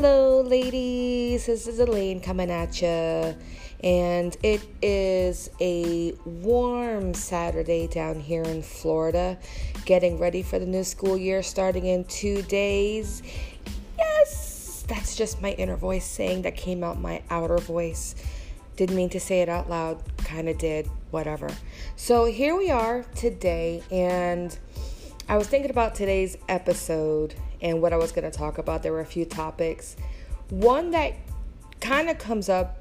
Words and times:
Hello, 0.00 0.42
ladies. 0.42 1.46
This 1.46 1.66
is 1.66 1.80
Elaine 1.80 2.20
coming 2.20 2.52
at 2.52 2.80
you. 2.80 3.34
And 3.82 4.36
it 4.44 4.64
is 4.80 5.50
a 5.60 6.12
warm 6.24 7.14
Saturday 7.14 7.88
down 7.88 8.20
here 8.20 8.44
in 8.44 8.62
Florida, 8.62 9.36
getting 9.86 10.16
ready 10.20 10.44
for 10.44 10.60
the 10.60 10.66
new 10.66 10.84
school 10.84 11.18
year 11.18 11.42
starting 11.42 11.86
in 11.86 12.04
two 12.04 12.42
days. 12.42 13.24
Yes, 13.98 14.84
that's 14.86 15.16
just 15.16 15.42
my 15.42 15.50
inner 15.54 15.74
voice 15.74 16.04
saying 16.04 16.42
that 16.42 16.54
came 16.54 16.84
out 16.84 17.00
my 17.00 17.20
outer 17.28 17.58
voice. 17.58 18.14
Didn't 18.76 18.94
mean 18.94 19.08
to 19.08 19.18
say 19.18 19.42
it 19.42 19.48
out 19.48 19.68
loud, 19.68 20.00
kind 20.18 20.48
of 20.48 20.58
did, 20.58 20.88
whatever. 21.10 21.50
So 21.96 22.26
here 22.26 22.56
we 22.56 22.70
are 22.70 23.02
today, 23.16 23.82
and 23.90 24.56
I 25.28 25.36
was 25.36 25.48
thinking 25.48 25.72
about 25.72 25.96
today's 25.96 26.38
episode 26.48 27.34
and 27.60 27.80
what 27.82 27.92
I 27.92 27.96
was 27.96 28.12
going 28.12 28.30
to 28.30 28.36
talk 28.36 28.58
about. 28.58 28.82
There 28.82 28.92
were 28.92 29.00
a 29.00 29.06
few 29.06 29.24
topics. 29.24 29.96
One 30.50 30.90
that 30.92 31.14
kind 31.80 32.08
of 32.08 32.18
comes 32.18 32.48
up 32.48 32.78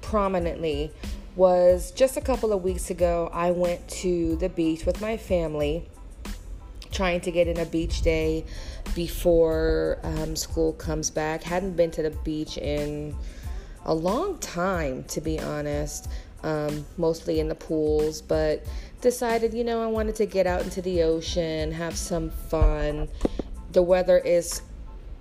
prominently 0.00 0.90
was 1.36 1.92
just 1.92 2.16
a 2.16 2.20
couple 2.20 2.52
of 2.52 2.64
weeks 2.64 2.90
ago, 2.90 3.30
I 3.32 3.52
went 3.52 3.86
to 3.88 4.36
the 4.36 4.48
beach 4.48 4.84
with 4.84 5.00
my 5.00 5.16
family, 5.16 5.88
trying 6.90 7.20
to 7.20 7.30
get 7.30 7.46
in 7.46 7.58
a 7.58 7.64
beach 7.64 8.02
day 8.02 8.44
before 8.94 9.98
um, 10.02 10.34
school 10.34 10.72
comes 10.72 11.10
back. 11.10 11.42
Hadn't 11.42 11.76
been 11.76 11.92
to 11.92 12.02
the 12.02 12.10
beach 12.10 12.58
in 12.58 13.14
a 13.84 13.94
long 13.94 14.38
time, 14.38 15.04
to 15.04 15.20
be 15.20 15.38
honest, 15.38 16.08
um, 16.42 16.84
mostly 16.96 17.38
in 17.38 17.48
the 17.48 17.54
pools, 17.54 18.20
but 18.20 18.66
decided, 19.00 19.54
you 19.54 19.62
know, 19.62 19.82
I 19.82 19.86
wanted 19.86 20.16
to 20.16 20.26
get 20.26 20.46
out 20.46 20.62
into 20.62 20.82
the 20.82 21.02
ocean, 21.04 21.70
have 21.70 21.96
some 21.96 22.30
fun, 22.30 23.08
the 23.78 23.82
weather 23.82 24.18
is 24.18 24.60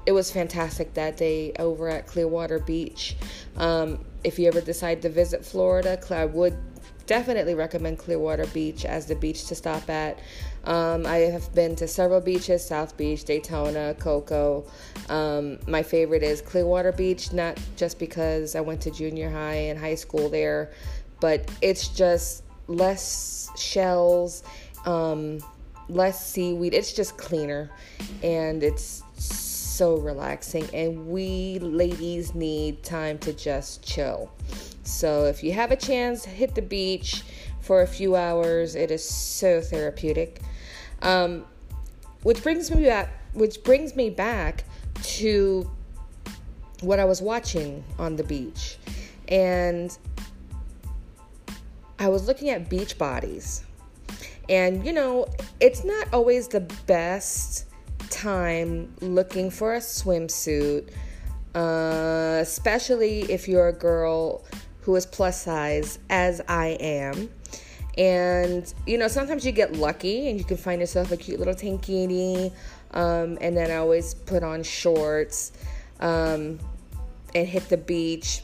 it 0.07 0.13
was 0.13 0.31
fantastic 0.31 0.91
that 0.95 1.15
day 1.15 1.53
over 1.59 1.89
at 1.89 2.07
Clearwater 2.07 2.57
Beach. 2.57 3.15
Um, 3.55 4.03
if 4.23 4.39
you 4.39 4.47
ever 4.47 4.61
decide 4.61 5.03
to 5.03 5.09
visit 5.09 5.45
Florida, 5.45 5.99
I 6.09 6.25
would 6.25 6.57
definitely 7.05 7.53
recommend 7.53 7.99
Clearwater 7.99 8.47
Beach 8.47 8.83
as 8.83 9.05
the 9.05 9.13
beach 9.13 9.45
to 9.49 9.53
stop 9.53 9.87
at. 9.91 10.17
Um, 10.63 11.05
I 11.05 11.17
have 11.17 11.53
been 11.53 11.75
to 11.75 11.87
several 11.87 12.19
beaches 12.19 12.65
South 12.65 12.97
Beach, 12.97 13.25
Daytona, 13.25 13.93
Cocoa. 13.99 14.65
Um, 15.07 15.59
my 15.67 15.83
favorite 15.83 16.23
is 16.23 16.41
Clearwater 16.41 16.93
Beach, 16.93 17.31
not 17.33 17.59
just 17.75 17.99
because 17.99 18.55
I 18.55 18.61
went 18.61 18.81
to 18.81 18.89
junior 18.89 19.29
high 19.29 19.67
and 19.69 19.77
high 19.77 19.93
school 19.93 20.29
there, 20.29 20.71
but 21.19 21.47
it's 21.61 21.89
just 21.89 22.43
less 22.65 23.51
shells. 23.55 24.41
Um, 24.83 25.43
less 25.89 26.25
seaweed. 26.25 26.73
It's 26.73 26.93
just 26.93 27.17
cleaner 27.17 27.69
and 28.23 28.63
it's 28.63 29.03
so 29.15 29.97
relaxing. 29.97 30.67
And 30.73 31.07
we 31.07 31.59
ladies 31.59 32.33
need 32.35 32.83
time 32.83 33.17
to 33.19 33.33
just 33.33 33.83
chill. 33.85 34.31
So 34.83 35.25
if 35.25 35.43
you 35.43 35.51
have 35.53 35.71
a 35.71 35.75
chance, 35.75 36.25
hit 36.25 36.55
the 36.55 36.61
beach 36.61 37.23
for 37.61 37.81
a 37.81 37.87
few 37.87 38.15
hours. 38.15 38.75
It 38.75 38.91
is 38.91 39.07
so 39.07 39.61
therapeutic. 39.61 40.41
Um, 41.01 41.45
which 42.23 42.41
brings 42.41 42.73
me 42.73 42.85
back. 42.85 43.09
Which 43.33 43.63
brings 43.63 43.95
me 43.95 44.09
back 44.09 44.63
to 45.03 45.69
what 46.81 46.99
I 46.99 47.05
was 47.05 47.21
watching 47.21 47.83
on 47.99 48.15
the 48.15 48.23
beach, 48.23 48.77
and 49.27 49.95
I 51.99 52.09
was 52.09 52.25
looking 52.27 52.49
at 52.49 52.69
beach 52.69 52.97
bodies 52.97 53.66
and 54.49 54.85
you 54.85 54.93
know, 54.93 55.27
it's 55.59 55.83
not 55.83 56.13
always 56.13 56.47
the 56.47 56.61
best 56.85 57.65
time 58.09 58.93
looking 59.01 59.49
for 59.49 59.75
a 59.75 59.79
swimsuit, 59.79 60.89
uh, 61.55 62.39
especially 62.41 63.21
if 63.23 63.47
you're 63.47 63.67
a 63.67 63.73
girl 63.73 64.45
who 64.81 64.95
is 64.95 65.05
plus 65.05 65.41
size, 65.41 65.99
as 66.09 66.41
I 66.47 66.77
am. 66.79 67.29
And 67.97 68.71
you 68.85 68.97
know, 68.97 69.07
sometimes 69.07 69.45
you 69.45 69.51
get 69.51 69.73
lucky 69.73 70.29
and 70.29 70.37
you 70.37 70.45
can 70.45 70.57
find 70.57 70.79
yourself 70.79 71.11
a 71.11 71.17
cute 71.17 71.39
little 71.39 71.55
tankini. 71.55 72.53
Um, 72.91 73.37
and 73.41 73.57
then 73.57 73.69
I 73.69 73.75
always 73.75 74.13
put 74.13 74.43
on 74.43 74.63
shorts 74.63 75.51
um, 75.99 76.59
and 77.35 77.47
hit 77.47 77.67
the 77.69 77.77
beach. 77.77 78.43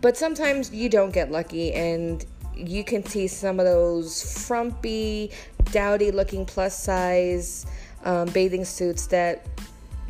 But 0.00 0.16
sometimes 0.16 0.72
you 0.72 0.88
don't 0.88 1.12
get 1.12 1.30
lucky 1.30 1.72
and 1.72 2.24
you 2.56 2.84
can 2.84 3.04
see 3.04 3.26
some 3.26 3.58
of 3.58 3.66
those 3.66 4.46
frumpy, 4.46 5.30
dowdy 5.72 6.10
looking 6.10 6.44
plus 6.44 6.78
size 6.78 7.66
um, 8.04 8.28
bathing 8.28 8.64
suits 8.64 9.06
that, 9.08 9.46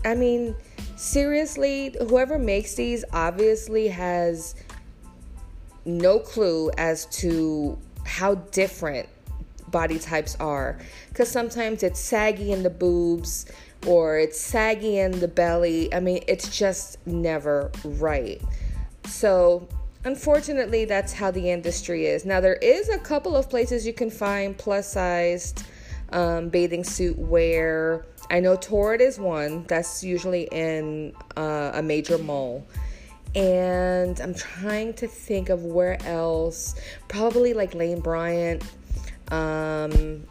I 0.05 0.15
mean, 0.15 0.55
seriously, 0.97 1.97
whoever 2.09 2.39
makes 2.39 2.75
these 2.75 3.05
obviously 3.13 3.89
has 3.89 4.55
no 5.85 6.19
clue 6.19 6.71
as 6.79 7.07
to 7.07 7.79
how 8.05 8.35
different 8.35 9.09
body 9.69 9.99
types 9.99 10.37
are. 10.41 10.79
Because 11.09 11.29
sometimes 11.31 11.83
it's 11.83 12.01
saggy 12.01 12.53
in 12.53 12.63
the 12.63 12.71
boobs 12.71 13.47
or 13.87 14.19
it's 14.19 14.41
saggy 14.41 14.99
in 14.99 15.21
the 15.21 15.29
belly. 15.29 15.93
I 15.93 16.01
mean, 16.01 16.23
it's 16.27 16.57
just 16.57 17.05
never 17.07 17.71
right. 17.85 18.41
So, 19.07 19.69
unfortunately, 20.05 20.85
that's 20.85 21.13
how 21.13 21.31
the 21.31 21.51
industry 21.51 22.07
is. 22.07 22.25
Now, 22.25 22.41
there 22.41 22.57
is 22.57 22.89
a 22.89 22.99
couple 22.99 23.37
of 23.37 23.49
places 23.49 23.87
you 23.87 23.93
can 23.93 24.11
find 24.11 24.57
plus 24.57 24.93
sized 24.93 25.65
um, 26.13 26.49
bathing 26.49 26.85
suit 26.85 27.19
wear. 27.19 28.07
I 28.31 28.41
know 28.41 28.57
Torrid 28.57 29.01
is 29.01 29.19
one 29.19 29.65
that's 29.65 30.03
usually 30.03 30.49
in 30.51 31.15
uh, 31.37 31.73
a 31.75 31.83
major 31.83 32.19
mall. 32.19 32.67
And 33.35 34.21
I'm 34.21 34.35
trying 34.35 34.95
to 34.95 35.09
think 35.09 35.49
of 35.49 35.65
where 35.65 36.01
else. 36.07 36.77
Probably 37.09 37.53
like 37.53 37.75
Lane 37.75 38.01
Bryant, 38.01 38.63
um, 39.33 40.25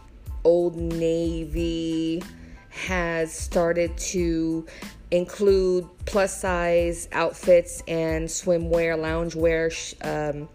Old 0.46 0.78
Navy 0.78 2.24
has 2.70 3.34
started 3.34 3.96
to 3.98 4.66
include 5.14 5.88
plus 6.06 6.42
size 6.42 7.08
outfits 7.12 7.84
and 7.88 8.28
swimwear, 8.28 8.98
loungewear, 8.98 9.70
um, 10.04 10.50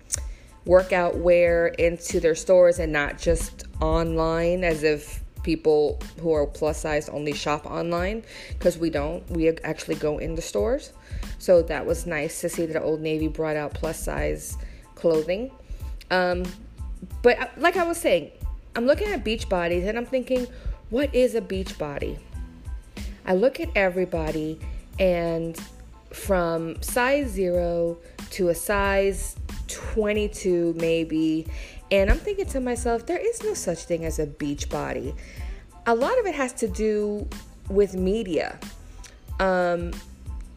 workout 0.67 1.17
wear 1.17 1.69
into 1.69 2.19
their 2.19 2.35
stores 2.35 2.81
and 2.81 2.93
not 2.93 3.17
just 3.17 3.67
online 3.81 4.65
as 4.65 4.83
if 4.83 5.23
people 5.45 6.01
who 6.21 6.33
are 6.33 6.45
plus 6.45 6.81
size 6.81 7.09
only 7.09 7.33
shop 7.33 7.67
online 7.67 8.25
because 8.49 8.77
we 8.77 8.91
don't. 8.91 9.25
We 9.31 9.49
actually 9.49 9.95
go 9.95 10.19
in 10.19 10.35
the 10.35 10.43
stores. 10.43 10.93
So 11.39 11.63
that 11.63 11.87
was 11.87 12.05
nice 12.05 12.41
to 12.41 12.49
see 12.49 12.67
that 12.67 12.83
Old 12.83 13.01
Navy 13.01 13.29
brought 13.29 13.55
out 13.55 13.75
plus 13.75 14.03
size 14.03 14.59
clothing. 14.97 15.53
Um, 16.11 16.43
but 17.23 17.39
uh, 17.39 17.47
like 17.59 17.77
I 17.77 17.85
was 17.85 17.97
saying, 17.97 18.33
I'm 18.75 18.87
looking 18.87 19.07
at 19.07 19.23
beach 19.23 19.49
bodies 19.49 19.85
and 19.87 19.97
I'm 19.97 20.05
thinking, 20.05 20.49
what 20.91 21.15
is 21.15 21.37
a 21.37 21.41
beach 21.41 21.79
body? 21.79 22.19
I 23.29 23.35
look 23.35 23.61
at 23.61 23.69
everybody 23.77 24.59
and 24.99 25.55
from 26.11 26.83
size 26.83 27.29
zero 27.29 27.99
to 28.31 28.49
a 28.49 28.55
size 28.55 29.37
22, 29.67 30.75
maybe, 30.79 31.47
and 31.91 32.11
I'm 32.11 32.17
thinking 32.17 32.47
to 32.47 32.61
myself, 32.61 33.05
there 33.05 33.19
is 33.19 33.43
no 33.45 33.53
such 33.53 33.81
thing 33.81 34.07
as 34.07 34.19
a 34.19 34.27
beach 34.27 34.71
body. 34.71 35.15
A 35.87 35.95
lot 35.95 36.19
of 36.19 36.25
it 36.25 36.35
has 36.35 36.55
to 36.55 36.69
do 36.69 37.29
with 37.69 37.95
media, 37.95 38.59
um, 39.41 39.93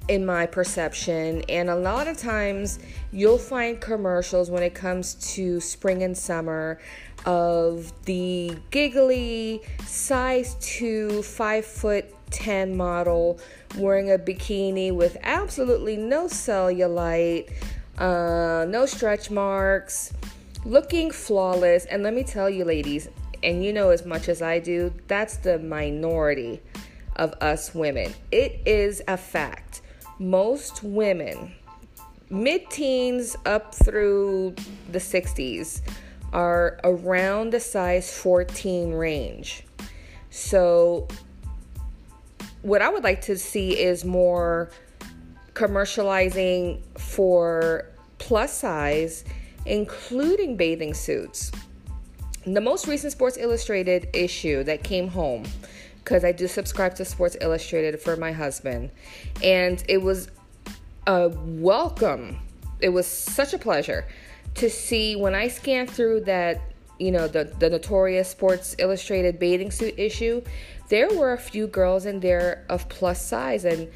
in 0.07 0.25
my 0.25 0.45
perception, 0.45 1.41
and 1.49 1.69
a 1.69 1.75
lot 1.75 2.07
of 2.07 2.17
times 2.17 2.79
you'll 3.11 3.37
find 3.37 3.81
commercials 3.81 4.49
when 4.49 4.63
it 4.63 4.73
comes 4.73 5.15
to 5.33 5.59
spring 5.59 6.03
and 6.03 6.17
summer 6.17 6.79
of 7.25 7.91
the 8.05 8.55
giggly 8.71 9.61
size 9.85 10.55
two, 10.61 11.21
five 11.21 11.65
foot 11.65 12.05
10 12.31 12.75
model 12.75 13.39
wearing 13.77 14.11
a 14.11 14.17
bikini 14.17 14.93
with 14.93 15.17
absolutely 15.21 15.97
no 15.97 16.25
cellulite, 16.25 17.51
uh, 17.97 18.65
no 18.67 18.85
stretch 18.85 19.29
marks, 19.29 20.13
looking 20.65 21.11
flawless. 21.11 21.85
And 21.85 22.03
let 22.03 22.13
me 22.13 22.23
tell 22.23 22.49
you, 22.49 22.65
ladies, 22.65 23.09
and 23.43 23.63
you 23.63 23.73
know 23.73 23.89
as 23.89 24.05
much 24.05 24.29
as 24.29 24.41
I 24.41 24.59
do, 24.59 24.93
that's 25.07 25.37
the 25.37 25.59
minority 25.59 26.61
of 27.15 27.33
us 27.41 27.73
women. 27.75 28.13
It 28.31 28.61
is 28.65 29.01
a 29.07 29.17
fact. 29.17 29.81
Most 30.19 30.83
women, 30.83 31.53
mid 32.29 32.69
teens 32.69 33.35
up 33.45 33.73
through 33.73 34.55
the 34.91 34.99
60s, 34.99 35.81
are 36.33 36.79
around 36.83 37.51
the 37.51 37.59
size 37.59 38.15
14 38.17 38.93
range. 38.93 39.63
So 40.29 41.07
what 42.61 42.81
I 42.81 42.89
would 42.89 43.03
like 43.03 43.21
to 43.21 43.37
see 43.37 43.79
is 43.79 44.05
more 44.05 44.69
commercializing 45.53 46.81
for 46.97 47.85
plus 48.17 48.53
size, 48.53 49.23
including 49.65 50.57
bathing 50.57 50.93
suits. 50.93 51.51
The 52.45 52.61
most 52.61 52.87
recent 52.87 53.11
Sports 53.11 53.37
Illustrated 53.37 54.09
issue 54.13 54.63
that 54.63 54.83
came 54.83 55.07
home 55.07 55.45
because 56.03 56.23
I 56.23 56.31
do 56.31 56.47
subscribe 56.47 56.95
to 56.95 57.05
Sports 57.05 57.37
Illustrated 57.41 57.99
for 57.99 58.15
my 58.15 58.31
husband. 58.31 58.89
And 59.43 59.83
it 59.87 60.01
was 60.01 60.29
a 61.07 61.29
welcome. 61.29 62.39
It 62.79 62.89
was 62.89 63.05
such 63.05 63.53
a 63.53 63.59
pleasure 63.59 64.07
to 64.55 64.69
see 64.69 65.15
when 65.15 65.35
I 65.35 65.47
scanned 65.47 65.89
through 65.89 66.21
that, 66.21 66.59
you 66.99 67.11
know, 67.11 67.27
the, 67.27 67.45
the 67.59 67.69
notorious 67.69 68.29
Sports 68.29 68.75
Illustrated 68.79 69.39
bathing 69.39 69.71
suit 69.71 69.93
issue, 69.97 70.41
there 70.91 71.07
were 71.07 71.31
a 71.31 71.37
few 71.37 71.67
girls 71.67 72.05
in 72.05 72.19
there 72.19 72.65
of 72.67 72.87
plus 72.89 73.25
size. 73.25 73.63
And, 73.63 73.89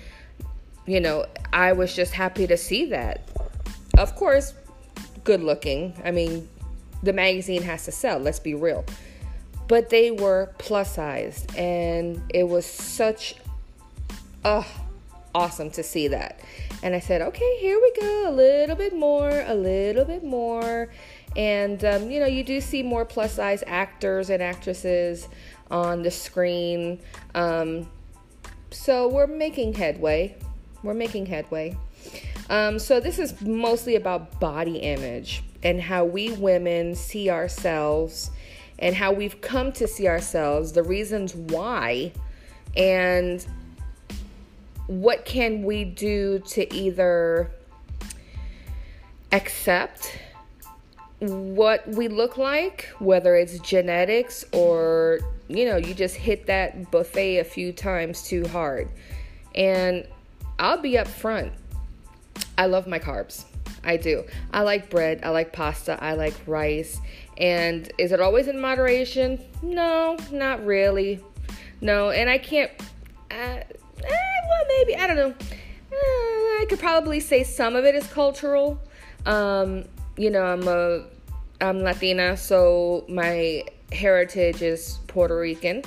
you 0.87 1.01
know, 1.01 1.25
I 1.51 1.73
was 1.73 1.93
just 1.93 2.13
happy 2.13 2.47
to 2.47 2.55
see 2.55 2.85
that. 2.85 3.29
Of 3.97 4.15
course, 4.15 4.53
good 5.25 5.43
looking. 5.43 5.93
I 6.05 6.11
mean, 6.11 6.47
the 7.03 7.11
magazine 7.11 7.63
has 7.63 7.83
to 7.85 7.91
sell, 7.91 8.17
let's 8.17 8.39
be 8.39 8.55
real. 8.55 8.85
But 9.67 9.89
they 9.89 10.11
were 10.11 10.53
plus 10.57 10.95
sized, 10.95 11.53
and 11.57 12.21
it 12.29 12.47
was 12.47 12.65
such 12.65 13.35
uh, 14.45 14.63
awesome 15.33 15.71
to 15.71 15.83
see 15.83 16.07
that. 16.07 16.39
And 16.81 16.95
I 16.95 16.99
said, 16.99 17.21
okay, 17.21 17.57
here 17.59 17.77
we 17.77 17.91
go, 17.99 18.29
a 18.29 18.31
little 18.31 18.75
bit 18.75 18.95
more, 18.95 19.43
a 19.47 19.55
little 19.55 20.05
bit 20.05 20.23
more. 20.23 20.89
And, 21.35 21.83
um, 21.83 22.09
you 22.09 22.21
know, 22.21 22.25
you 22.27 22.43
do 22.43 22.61
see 22.61 22.83
more 22.83 23.03
plus 23.03 23.33
size 23.33 23.63
actors 23.67 24.29
and 24.29 24.41
actresses 24.41 25.27
on 25.71 26.03
the 26.03 26.11
screen. 26.11 26.99
Um, 27.33 27.89
so 28.71 29.07
we're 29.07 29.27
making 29.27 29.73
headway. 29.73 30.35
We're 30.83 30.93
making 30.93 31.25
headway. 31.25 31.77
Um, 32.49 32.77
so 32.77 32.99
this 32.99 33.17
is 33.17 33.41
mostly 33.41 33.95
about 33.95 34.39
body 34.39 34.77
image 34.77 35.43
and 35.63 35.81
how 35.81 36.05
we 36.05 36.31
women 36.33 36.93
see 36.93 37.29
ourselves 37.29 38.29
and 38.77 38.93
how 38.93 39.11
we've 39.11 39.41
come 39.41 39.71
to 39.71 39.87
see 39.87 40.07
ourselves, 40.07 40.73
the 40.73 40.83
reasons 40.83 41.33
why, 41.33 42.11
and 42.75 43.45
what 44.87 45.25
can 45.25 45.63
we 45.63 45.85
do 45.85 46.39
to 46.39 46.71
either 46.73 47.49
accept 49.31 50.19
what 51.19 51.87
we 51.87 52.07
look 52.07 52.37
like, 52.37 52.89
whether 52.99 53.35
it's 53.35 53.57
genetics 53.59 54.45
or 54.51 55.19
you 55.47 55.65
know, 55.65 55.77
you 55.77 55.93
just 55.93 56.15
hit 56.15 56.47
that 56.47 56.91
buffet 56.91 57.37
a 57.37 57.43
few 57.43 57.71
times 57.71 58.23
too 58.23 58.47
hard. 58.47 58.89
And 59.53 60.07
I'll 60.59 60.81
be 60.81 60.97
up 60.97 61.07
front. 61.07 61.53
I 62.57 62.65
love 62.65 62.87
my 62.87 62.99
carbs. 62.99 63.45
I 63.83 63.97
do. 63.97 64.23
I 64.51 64.61
like 64.61 64.89
bread. 64.89 65.21
I 65.23 65.29
like 65.29 65.53
pasta. 65.53 66.01
I 66.03 66.13
like 66.13 66.33
rice. 66.47 66.99
And 67.37 67.91
is 67.97 68.11
it 68.11 68.19
always 68.19 68.47
in 68.47 68.59
moderation? 68.59 69.39
No, 69.61 70.17
not 70.31 70.65
really. 70.65 71.23
No, 71.81 72.09
and 72.09 72.29
I 72.29 72.37
can't. 72.37 72.71
Uh, 73.29 73.33
eh, 73.33 73.63
well, 74.03 74.65
maybe 74.77 74.95
I 74.95 75.07
don't 75.07 75.17
know. 75.17 75.33
Uh, 75.91 75.95
I 75.95 76.65
could 76.67 76.79
probably 76.79 77.19
say 77.19 77.43
some 77.43 77.75
of 77.75 77.85
it 77.85 77.95
is 77.95 78.07
cultural. 78.07 78.79
Um, 79.25 79.85
you 80.17 80.29
know, 80.29 80.43
I'm 80.43 80.67
a 80.67 81.05
I'm 81.61 81.79
Latina, 81.79 82.37
so 82.37 83.05
my 83.07 83.63
heritage 83.91 84.61
is 84.61 84.99
Puerto 85.07 85.37
Rican. 85.37 85.83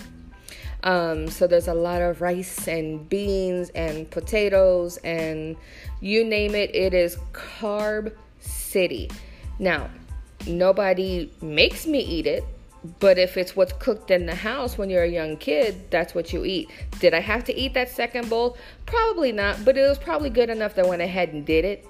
Um, 0.85 1.29
so 1.29 1.47
there's 1.47 1.69
a 1.69 1.75
lot 1.75 2.03
of 2.03 2.21
rice 2.21 2.69
and 2.69 3.09
beans 3.09 3.71
and 3.71 4.09
potatoes 4.11 4.97
and 4.99 5.57
you 6.01 6.25
name 6.25 6.55
it, 6.55 6.75
it 6.75 6.95
is 6.95 7.17
carb 7.33 8.13
city. 8.41 9.11
Now, 9.59 9.91
nobody 10.47 11.33
makes 11.43 11.87
me 11.87 11.99
eat 11.99 12.27
it, 12.27 12.45
but 13.01 13.19
if 13.19 13.37
it's 13.37 13.57
what's 13.57 13.73
cooked 13.73 14.13
in 14.13 14.27
the 14.27 14.35
house 14.35 14.79
when 14.79 14.89
you're 14.89 15.03
a 15.03 15.11
young 15.11 15.37
kid, 15.37 15.91
that's 15.91 16.15
what 16.15 16.33
you 16.33 16.45
eat. 16.45 16.71
Did 17.01 17.13
I 17.13 17.21
have 17.21 17.43
to 17.45 17.57
eat 17.57 17.75
that 17.75 17.91
second 17.91 18.31
bowl? 18.31 18.57
Probably 18.87 19.33
not, 19.33 19.65
but 19.65 19.77
it 19.77 19.89
was 19.89 19.99
probably 19.99 20.31
good 20.31 20.49
enough 20.49 20.77
that 20.77 20.87
I 20.87 20.89
went 20.89 21.03
ahead 21.03 21.31
and 21.33 21.45
did 21.45 21.65
it. 21.65 21.87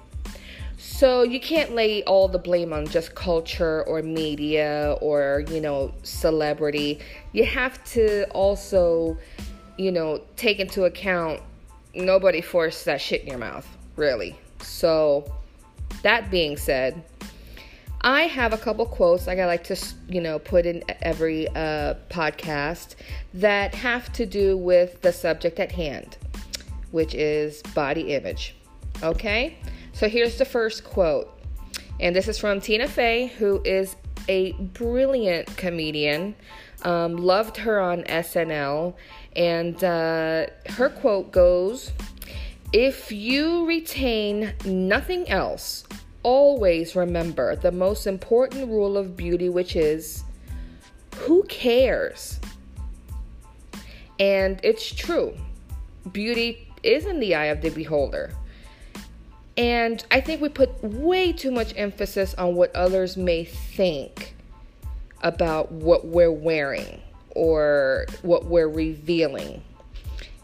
So 0.81 1.23
you 1.23 1.41
can't 1.41 1.75
lay 1.75 2.03
all 2.03 2.29
the 2.29 2.39
blame 2.39 2.71
on 2.71 2.87
just 2.87 3.13
culture 3.13 3.83
or 3.83 4.01
media 4.01 4.95
or, 5.01 5.43
you 5.49 5.59
know, 5.59 5.93
celebrity. 6.03 6.99
You 7.33 7.45
have 7.45 7.83
to 7.95 8.23
also, 8.29 9.17
you 9.77 9.91
know, 9.91 10.21
take 10.37 10.59
into 10.61 10.85
account 10.85 11.41
nobody 11.93 12.39
forced 12.39 12.85
that 12.85 13.01
shit 13.01 13.23
in 13.23 13.27
your 13.27 13.37
mouth, 13.37 13.67
really. 13.97 14.39
So 14.61 15.29
that 16.01 16.31
being 16.31 16.55
said, 16.55 17.03
I 17.99 18.21
have 18.21 18.53
a 18.53 18.57
couple 18.57 18.85
quotes 18.85 19.27
like 19.27 19.37
I 19.37 19.47
like 19.47 19.65
to, 19.65 19.77
you 20.07 20.21
know, 20.21 20.39
put 20.39 20.65
in 20.65 20.81
every 21.01 21.49
uh, 21.49 21.95
podcast 22.09 22.95
that 23.33 23.75
have 23.75 24.13
to 24.13 24.25
do 24.25 24.55
with 24.55 25.01
the 25.01 25.11
subject 25.11 25.59
at 25.59 25.73
hand, 25.73 26.17
which 26.91 27.13
is 27.15 27.61
body 27.75 28.13
image. 28.13 28.55
Okay? 29.03 29.57
So 29.99 30.07
here's 30.07 30.37
the 30.37 30.45
first 30.45 30.85
quote. 30.85 31.29
And 31.99 32.15
this 32.15 32.29
is 32.29 32.37
from 32.37 32.61
Tina 32.61 32.87
Fey, 32.87 33.27
who 33.37 33.61
is 33.65 33.97
a 34.29 34.53
brilliant 34.53 35.47
comedian. 35.57 36.35
Um, 36.83 37.17
loved 37.17 37.57
her 37.57 37.81
on 37.81 38.03
SNL. 38.03 38.93
And 39.35 39.83
uh, 39.83 40.45
her 40.67 40.89
quote 40.89 41.33
goes 41.33 41.91
If 42.71 43.11
you 43.11 43.65
retain 43.65 44.53
nothing 44.63 45.27
else, 45.29 45.83
always 46.23 46.95
remember 46.95 47.57
the 47.57 47.73
most 47.73 48.07
important 48.07 48.69
rule 48.69 48.95
of 48.95 49.17
beauty, 49.17 49.49
which 49.49 49.75
is 49.75 50.23
who 51.15 51.43
cares? 51.49 52.39
And 54.17 54.61
it's 54.63 54.95
true. 54.95 55.35
Beauty 56.13 56.69
is 56.83 57.05
in 57.05 57.19
the 57.19 57.35
eye 57.35 57.47
of 57.47 57.61
the 57.61 57.69
beholder. 57.71 58.31
And 59.59 60.05
I 60.09 60.21
think 60.21 60.39
we 60.39 60.47
put 60.47 60.81
way 60.81 61.33
too 61.33 61.51
much 61.51 61.73
emphasis 61.75 62.33
on 62.35 62.55
what 62.55 62.73
others 62.73 63.17
may 63.17 63.43
think 63.43 64.33
about 65.21 65.69
what 65.69 66.05
we're 66.05 66.31
wearing 66.31 67.01
or 67.31 68.05
what 68.21 68.45
we're 68.45 68.69
revealing. 68.69 69.61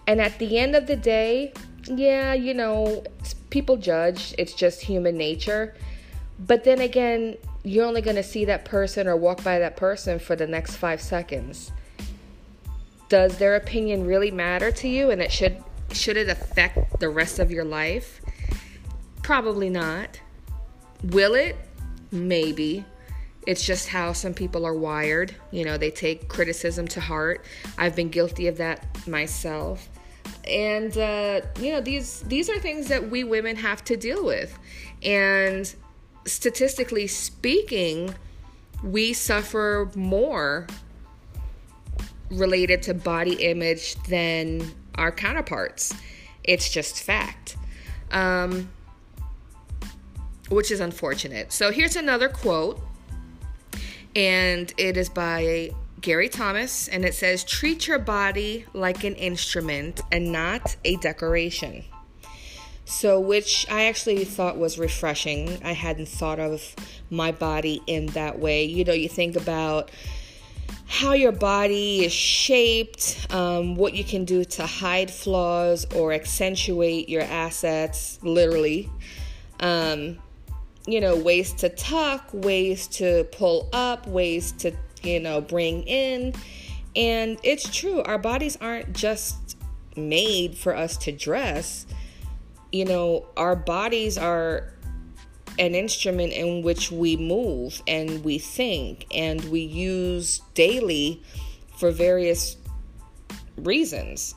And 0.05 0.19
at 0.19 0.37
the 0.37 0.57
end 0.57 0.75
of 0.75 0.87
the 0.87 0.97
day, 0.97 1.53
yeah, 1.85 2.33
you 2.33 2.53
know, 2.53 3.05
people 3.51 3.77
judge, 3.77 4.35
it's 4.37 4.53
just 4.53 4.81
human 4.81 5.15
nature. 5.15 5.75
But 6.37 6.65
then 6.65 6.81
again, 6.81 7.37
you're 7.63 7.85
only 7.85 8.01
going 8.01 8.17
to 8.17 8.23
see 8.23 8.43
that 8.43 8.65
person 8.65 9.07
or 9.07 9.15
walk 9.15 9.41
by 9.45 9.59
that 9.59 9.77
person 9.77 10.19
for 10.19 10.35
the 10.35 10.45
next 10.45 10.75
five 10.75 10.99
seconds. 10.99 11.71
Does 13.07 13.37
their 13.37 13.55
opinion 13.55 14.05
really 14.05 14.29
matter 14.29 14.73
to 14.73 14.89
you 14.89 15.09
and 15.09 15.21
it 15.21 15.31
should 15.31 15.63
should 15.93 16.17
it 16.17 16.27
affect 16.27 16.99
the 16.99 17.07
rest 17.07 17.39
of 17.39 17.49
your 17.49 17.63
life? 17.63 18.19
Probably 19.25 19.71
not. 19.71 20.19
Will 21.05 21.33
it? 21.33 21.55
Maybe. 22.11 22.85
It's 23.47 23.65
just 23.65 23.87
how 23.87 24.13
some 24.13 24.35
people 24.35 24.67
are 24.67 24.75
wired. 24.75 25.33
You 25.49 25.65
know, 25.65 25.79
they 25.79 25.89
take 25.89 26.27
criticism 26.27 26.87
to 26.89 27.01
heart. 27.01 27.43
I've 27.75 27.95
been 27.95 28.09
guilty 28.09 28.45
of 28.45 28.57
that 28.57 28.85
myself. 29.07 29.89
And 30.47 30.95
uh, 30.95 31.41
you 31.59 31.71
know, 31.71 31.81
these 31.81 32.21
these 32.27 32.51
are 32.51 32.59
things 32.59 32.87
that 32.89 33.09
we 33.09 33.23
women 33.23 33.55
have 33.55 33.83
to 33.85 33.97
deal 33.97 34.23
with. 34.23 34.59
And 35.01 35.73
statistically 36.25 37.07
speaking, 37.07 38.13
we 38.83 39.13
suffer 39.13 39.89
more 39.95 40.67
related 42.29 42.83
to 42.83 42.93
body 42.93 43.33
image 43.43 43.95
than 44.03 44.71
our 44.93 45.11
counterparts. 45.11 45.95
It's 46.43 46.69
just 46.69 47.01
fact. 47.01 47.57
Um, 48.11 48.69
which 50.49 50.71
is 50.71 50.79
unfortunate. 50.79 51.51
So 51.51 51.71
here's 51.71 51.95
another 51.95 52.29
quote, 52.29 52.81
and 54.15 54.73
it 54.77 54.97
is 54.97 55.09
by 55.09 55.71
Gary 56.01 56.29
Thomas, 56.29 56.87
and 56.87 57.03
it 57.03 57.15
says, 57.15 57.43
Treat 57.43 57.87
your 57.87 57.99
body 57.99 58.65
like 58.73 59.03
an 59.03 59.15
instrument 59.15 60.01
and 60.11 60.31
not 60.31 60.75
a 60.83 60.97
decoration. 60.97 61.83
So, 62.87 63.19
which 63.19 63.65
I 63.71 63.85
actually 63.85 64.23
thought 64.25 64.57
was 64.57 64.77
refreshing. 64.77 65.59
I 65.63 65.71
hadn't 65.71 66.07
thought 66.07 66.39
of 66.39 66.75
my 67.09 67.31
body 67.31 67.81
in 67.87 68.05
that 68.07 68.37
way. 68.37 68.65
You 68.65 68.85
know, 68.85 68.93
you 68.93 69.09
think 69.09 69.35
about 69.35 69.89
how 70.85 71.13
your 71.13 71.31
body 71.31 72.05
is 72.05 72.13
shaped, 72.13 73.25
um, 73.31 73.75
what 73.75 73.95
you 73.95 74.03
can 74.03 74.23
do 74.23 74.45
to 74.45 74.67
hide 74.67 75.09
flaws 75.09 75.87
or 75.95 76.13
accentuate 76.13 77.09
your 77.09 77.23
assets, 77.23 78.19
literally. 78.21 78.87
Um, 79.59 80.19
you 80.87 81.01
know, 81.01 81.15
ways 81.15 81.53
to 81.53 81.69
tuck, 81.69 82.29
ways 82.33 82.87
to 82.87 83.23
pull 83.31 83.69
up, 83.73 84.07
ways 84.07 84.51
to, 84.53 84.71
you 85.01 85.19
know, 85.19 85.41
bring 85.41 85.83
in. 85.83 86.33
And 86.95 87.37
it's 87.43 87.75
true, 87.75 88.01
our 88.03 88.17
bodies 88.17 88.57
aren't 88.61 88.93
just 88.93 89.57
made 89.95 90.57
for 90.57 90.75
us 90.75 90.97
to 90.97 91.11
dress. 91.11 91.85
You 92.71 92.85
know, 92.85 93.25
our 93.35 93.55
bodies 93.55 94.17
are 94.17 94.73
an 95.57 95.73
instrument 95.73 96.33
in 96.33 96.61
which 96.61 96.91
we 96.91 97.15
move 97.15 97.81
and 97.87 98.23
we 98.23 98.37
think 98.37 99.05
and 99.13 99.43
we 99.45 99.61
use 99.61 100.41
daily 100.53 101.23
for 101.77 101.91
various 101.91 102.57
reasons. 103.57 104.35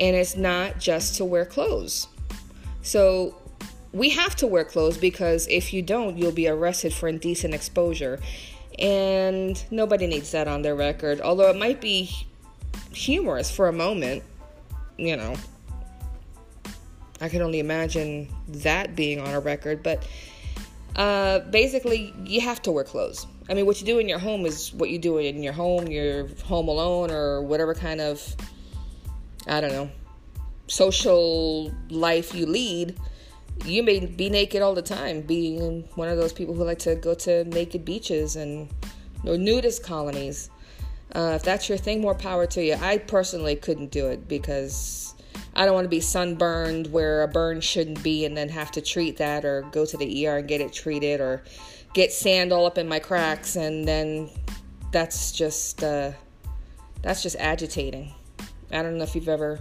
And 0.00 0.16
it's 0.16 0.36
not 0.36 0.80
just 0.80 1.16
to 1.16 1.24
wear 1.24 1.44
clothes. 1.44 2.08
So 2.82 3.36
we 3.94 4.10
have 4.10 4.34
to 4.36 4.46
wear 4.46 4.64
clothes 4.64 4.98
because 4.98 5.46
if 5.46 5.72
you 5.72 5.80
don't, 5.80 6.18
you'll 6.18 6.32
be 6.32 6.48
arrested 6.48 6.92
for 6.92 7.08
indecent 7.08 7.54
exposure. 7.54 8.18
And 8.76 9.64
nobody 9.70 10.08
needs 10.08 10.32
that 10.32 10.48
on 10.48 10.62
their 10.62 10.74
record. 10.74 11.20
Although 11.20 11.48
it 11.48 11.56
might 11.56 11.80
be 11.80 12.10
humorous 12.92 13.50
for 13.50 13.68
a 13.68 13.72
moment, 13.72 14.24
you 14.98 15.16
know. 15.16 15.36
I 17.20 17.28
can 17.28 17.40
only 17.40 17.60
imagine 17.60 18.28
that 18.48 18.96
being 18.96 19.20
on 19.20 19.32
a 19.32 19.38
record, 19.38 19.84
but 19.84 20.04
uh, 20.96 21.38
basically, 21.50 22.12
you 22.24 22.40
have 22.40 22.60
to 22.62 22.72
wear 22.72 22.82
clothes. 22.82 23.28
I 23.48 23.54
mean, 23.54 23.64
what 23.64 23.80
you 23.80 23.86
do 23.86 24.00
in 24.00 24.08
your 24.08 24.18
home 24.18 24.44
is 24.44 24.72
what 24.74 24.90
you 24.90 24.98
do 24.98 25.18
in 25.18 25.42
your 25.42 25.52
home, 25.52 25.86
you're 25.86 26.26
home 26.44 26.66
alone, 26.66 27.12
or 27.12 27.42
whatever 27.42 27.74
kind 27.74 28.00
of, 28.00 28.34
I 29.46 29.60
don't 29.60 29.70
know, 29.70 29.90
social 30.66 31.72
life 31.90 32.34
you 32.34 32.46
lead. 32.46 32.98
You 33.64 33.82
may 33.82 34.04
be 34.04 34.28
naked 34.28 34.62
all 34.62 34.74
the 34.74 34.82
time, 34.82 35.22
being 35.22 35.88
one 35.94 36.08
of 36.08 36.16
those 36.16 36.32
people 36.32 36.54
who 36.54 36.64
like 36.64 36.80
to 36.80 36.94
go 36.96 37.14
to 37.14 37.44
naked 37.44 37.84
beaches 37.84 38.36
and 38.36 38.68
or 39.24 39.38
nudist 39.38 39.82
colonies. 39.82 40.50
Uh, 41.14 41.32
if 41.36 41.42
that's 41.42 41.68
your 41.68 41.78
thing, 41.78 42.00
more 42.00 42.14
power 42.14 42.46
to 42.46 42.62
you. 42.62 42.74
I 42.74 42.98
personally 42.98 43.56
couldn't 43.56 43.90
do 43.90 44.08
it 44.08 44.28
because 44.28 45.14
I 45.54 45.64
don't 45.64 45.74
want 45.74 45.84
to 45.84 45.90
be 45.90 46.00
sunburned 46.00 46.88
where 46.88 47.22
a 47.22 47.28
burn 47.28 47.60
shouldn't 47.60 48.02
be 48.02 48.24
and 48.24 48.36
then 48.36 48.48
have 48.48 48.70
to 48.72 48.80
treat 48.80 49.16
that 49.18 49.44
or 49.44 49.62
go 49.70 49.86
to 49.86 49.96
the 49.96 50.26
ER 50.26 50.38
and 50.38 50.48
get 50.48 50.60
it 50.60 50.72
treated 50.72 51.20
or 51.20 51.44
get 51.92 52.12
sand 52.12 52.52
all 52.52 52.66
up 52.66 52.76
in 52.76 52.88
my 52.88 52.98
cracks 52.98 53.54
and 53.54 53.86
then 53.86 54.28
that's 54.90 55.32
just 55.32 55.82
uh, 55.84 56.10
that's 57.02 57.22
just 57.22 57.36
agitating. 57.38 58.12
I 58.72 58.82
don't 58.82 58.98
know 58.98 59.04
if 59.04 59.14
you've 59.14 59.28
ever 59.28 59.60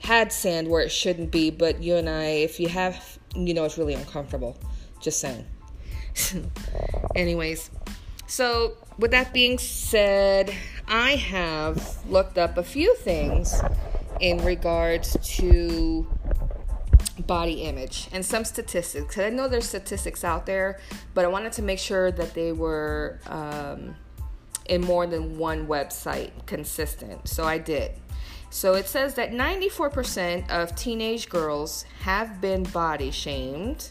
had 0.00 0.32
sand 0.32 0.68
where 0.68 0.80
it 0.80 0.90
shouldn't 0.90 1.30
be, 1.30 1.50
but 1.50 1.82
you 1.82 1.96
and 1.96 2.08
I, 2.08 2.24
if 2.26 2.60
you 2.60 2.68
have, 2.68 3.18
you 3.34 3.54
know, 3.54 3.64
it's 3.64 3.78
really 3.78 3.94
uncomfortable. 3.94 4.56
Just 5.00 5.20
saying. 5.20 5.46
Anyways, 7.14 7.70
so 8.26 8.76
with 8.98 9.10
that 9.12 9.32
being 9.32 9.58
said, 9.58 10.52
I 10.86 11.12
have 11.12 12.04
looked 12.10 12.38
up 12.38 12.58
a 12.58 12.62
few 12.62 12.94
things 12.96 13.60
in 14.20 14.44
regards 14.44 15.16
to 15.36 16.06
body 17.26 17.62
image 17.62 18.08
and 18.12 18.24
some 18.24 18.44
statistics. 18.44 19.06
Because 19.06 19.24
I 19.24 19.30
know 19.30 19.48
there's 19.48 19.68
statistics 19.68 20.24
out 20.24 20.46
there, 20.46 20.80
but 21.14 21.24
I 21.24 21.28
wanted 21.28 21.52
to 21.52 21.62
make 21.62 21.78
sure 21.78 22.10
that 22.10 22.34
they 22.34 22.52
were 22.52 23.20
um, 23.26 23.94
in 24.66 24.82
more 24.82 25.06
than 25.06 25.38
one 25.38 25.66
website 25.66 26.30
consistent. 26.46 27.28
So 27.28 27.44
I 27.44 27.58
did. 27.58 27.92
So 28.50 28.74
it 28.74 28.88
says 28.88 29.14
that 29.14 29.32
94% 29.32 30.50
of 30.50 30.74
teenage 30.74 31.28
girls 31.28 31.84
have 32.00 32.40
been 32.40 32.62
body 32.64 33.10
shamed, 33.10 33.90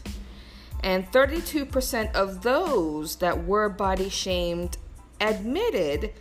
and 0.82 1.10
32% 1.10 2.14
of 2.14 2.42
those 2.42 3.16
that 3.16 3.44
were 3.44 3.68
body 3.68 4.08
shamed 4.08 4.76
admitted 5.20 6.12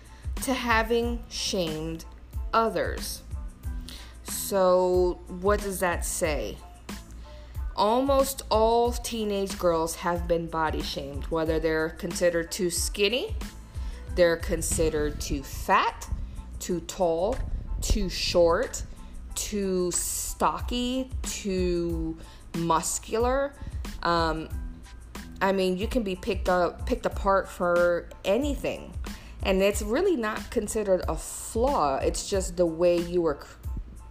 to 0.44 0.54
having 0.54 1.24
shamed 1.30 2.06
others. 2.54 3.22
So, 4.24 5.20
what 5.42 5.62
does 5.62 5.80
that 5.80 6.06
say? 6.06 6.58
Almost 7.76 8.44
all 8.50 8.92
teenage 8.92 9.58
girls 9.60 9.96
have 9.98 10.28
been 10.28 10.48
body 10.48 10.82
shamed, 10.82 11.26
whether 11.26 11.60
they're 11.60 11.90
considered 11.90 12.52
too 12.52 12.70
skinny, 12.70 13.36
they're 14.16 14.38
considered 14.38 15.20
too 15.22 15.44
fat, 15.44 16.08
too 16.60 16.80
tall, 16.82 17.38
too 17.82 18.10
short, 18.10 18.84
too 19.36 19.92
stocky, 19.92 21.10
too 21.24 22.18
muscular. 22.58 23.54
Um, 24.04 24.50
I 25.42 25.52
mean, 25.52 25.78
you 25.78 25.88
can 25.88 26.04
be 26.04 26.16
picked 26.16 26.50
up, 26.50 26.86
picked 26.86 27.06
apart 27.06 27.48
for 27.48 28.10
anything, 28.26 28.94
and 29.44 29.62
it's 29.62 29.82
really 29.82 30.16
not 30.16 30.50
considered 30.50 31.04
a 31.08 31.16
flaw. 31.16 31.98
It's 31.98 32.30
just 32.30 32.58
the 32.58 32.66
way 32.66 32.98
you 32.98 33.22
were 33.22 33.40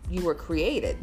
you 0.08 0.24
were 0.24 0.34
created. 0.34 0.96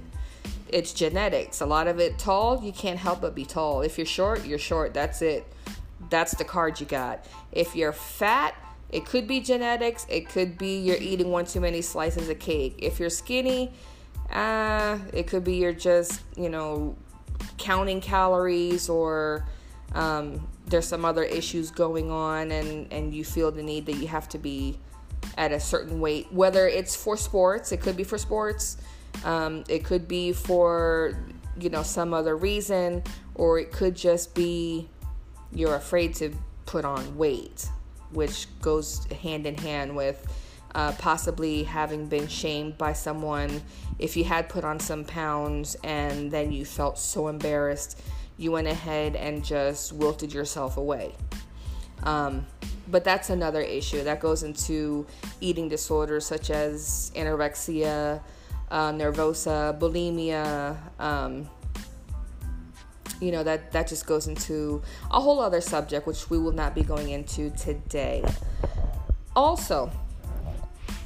It's 0.70 0.94
genetics. 0.94 1.62
A 1.62 1.66
lot 1.66 1.88
of 1.88 2.00
it 2.00 2.18
tall, 2.18 2.64
you 2.64 2.72
can't 2.72 2.98
help 2.98 3.22
but 3.22 3.36
be 3.36 3.46
tall. 3.46 3.82
If 3.82 3.98
you're 3.98 4.08
short, 4.08 4.46
you're 4.46 4.58
short. 4.58 4.94
That's 4.94 5.22
it. 5.22 5.46
That's 6.10 6.36
the 6.36 6.46
card 6.46 6.80
you 6.80 6.86
got. 6.86 7.26
If 7.52 7.76
you're 7.76 7.92
fat, 7.94 8.56
it 8.94 9.06
could 9.06 9.28
be 9.28 9.40
genetics. 9.40 10.06
It 10.08 10.30
could 10.30 10.56
be 10.56 10.78
you're 10.78 10.98
eating 10.98 11.32
one 11.32 11.46
too 11.46 11.60
many 11.60 11.82
slices 11.82 12.30
of 12.30 12.38
cake. 12.38 12.76
If 12.78 13.00
you're 13.00 13.10
skinny, 13.10 13.74
uh, 14.32 15.00
it 15.12 15.26
could 15.26 15.44
be 15.44 15.56
you're 15.56 15.74
just, 15.74 16.22
you 16.38 16.48
know, 16.48 16.96
counting 17.58 18.02
calories 18.02 18.90
or 18.90 19.48
um, 19.96 20.48
there's 20.68 20.88
some 20.88 21.06
other 21.06 21.24
issues 21.24 21.72
going 21.72 22.12
on 22.12 22.52
and, 22.52 22.94
and 22.94 23.16
you 23.16 23.26
feel 23.26 23.50
the 23.52 23.64
need 23.64 23.88
that 23.88 23.96
you 23.96 24.08
have 24.08 24.30
to 24.30 24.38
be 24.38 24.78
at 25.40 25.52
a 25.52 25.60
certain 25.60 26.00
weight. 26.00 26.32
Whether 26.32 26.68
it's 26.68 26.96
for 26.96 27.18
sports, 27.18 27.72
it 27.72 27.82
could 27.82 27.98
be 27.98 28.04
for 28.04 28.20
sports, 28.20 28.78
um, 29.26 29.64
it 29.70 29.84
could 29.84 30.08
be 30.08 30.34
for, 30.34 31.18
you 31.60 31.72
know, 31.72 31.82
some 31.82 32.14
other 32.14 32.38
reason, 32.38 33.02
or 33.34 33.58
it 33.58 33.72
could 33.72 33.96
just 33.96 34.36
be 34.36 34.88
you're 35.52 35.76
afraid 35.76 36.14
to 36.16 36.32
put 36.68 36.86
on 36.86 37.18
weight 37.18 37.70
which 38.14 38.48
goes 38.62 39.06
hand 39.22 39.46
in 39.46 39.56
hand 39.58 39.96
with 39.96 40.26
uh, 40.76 40.92
possibly 40.94 41.64
having 41.64 42.08
been 42.08 42.28
shamed 42.28 42.78
by 42.78 42.94
someone. 42.94 43.62
If 44.00 44.18
you 44.18 44.24
had 44.24 44.50
put 44.50 44.64
on 44.64 44.80
some 44.80 45.04
pounds 45.06 45.76
and 45.84 46.32
then 46.32 46.52
you 46.52 46.66
felt 46.66 46.98
so 46.98 47.28
embarrassed, 47.28 48.02
you 48.38 48.52
went 48.52 48.68
ahead 48.68 49.16
and 49.16 49.44
just 49.44 49.94
wilted 49.94 50.34
yourself 50.34 50.78
away. 50.78 51.14
Um, 52.04 52.46
but 52.88 53.04
that's 53.04 53.30
another 53.30 53.62
issue 53.62 54.04
that 54.04 54.20
goes 54.20 54.44
into 54.44 55.06
eating 55.40 55.70
disorders 55.70 56.26
such 56.26 56.50
as 56.50 57.12
anorexia, 57.16 58.22
uh, 58.70 58.92
nervosa, 58.92 59.80
bulimia, 59.80 60.78
um, 61.00 61.48
you 63.24 63.32
know 63.32 63.44
that 63.44 63.72
that 63.72 63.88
just 63.88 64.06
goes 64.06 64.28
into 64.28 64.82
a 65.12 65.20
whole 65.20 65.40
other 65.40 65.62
subject 65.62 66.06
which 66.06 66.30
we 66.30 66.38
will 66.38 66.52
not 66.52 66.76
be 66.76 66.84
going 66.84 67.10
into 67.10 67.50
today. 67.52 68.24
Also 69.36 69.92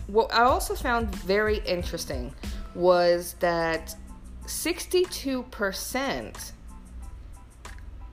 what 0.07 0.33
i 0.33 0.43
also 0.43 0.73
found 0.73 1.13
very 1.15 1.57
interesting 1.59 2.33
was 2.73 3.33
that 3.39 3.95
62% 4.45 6.51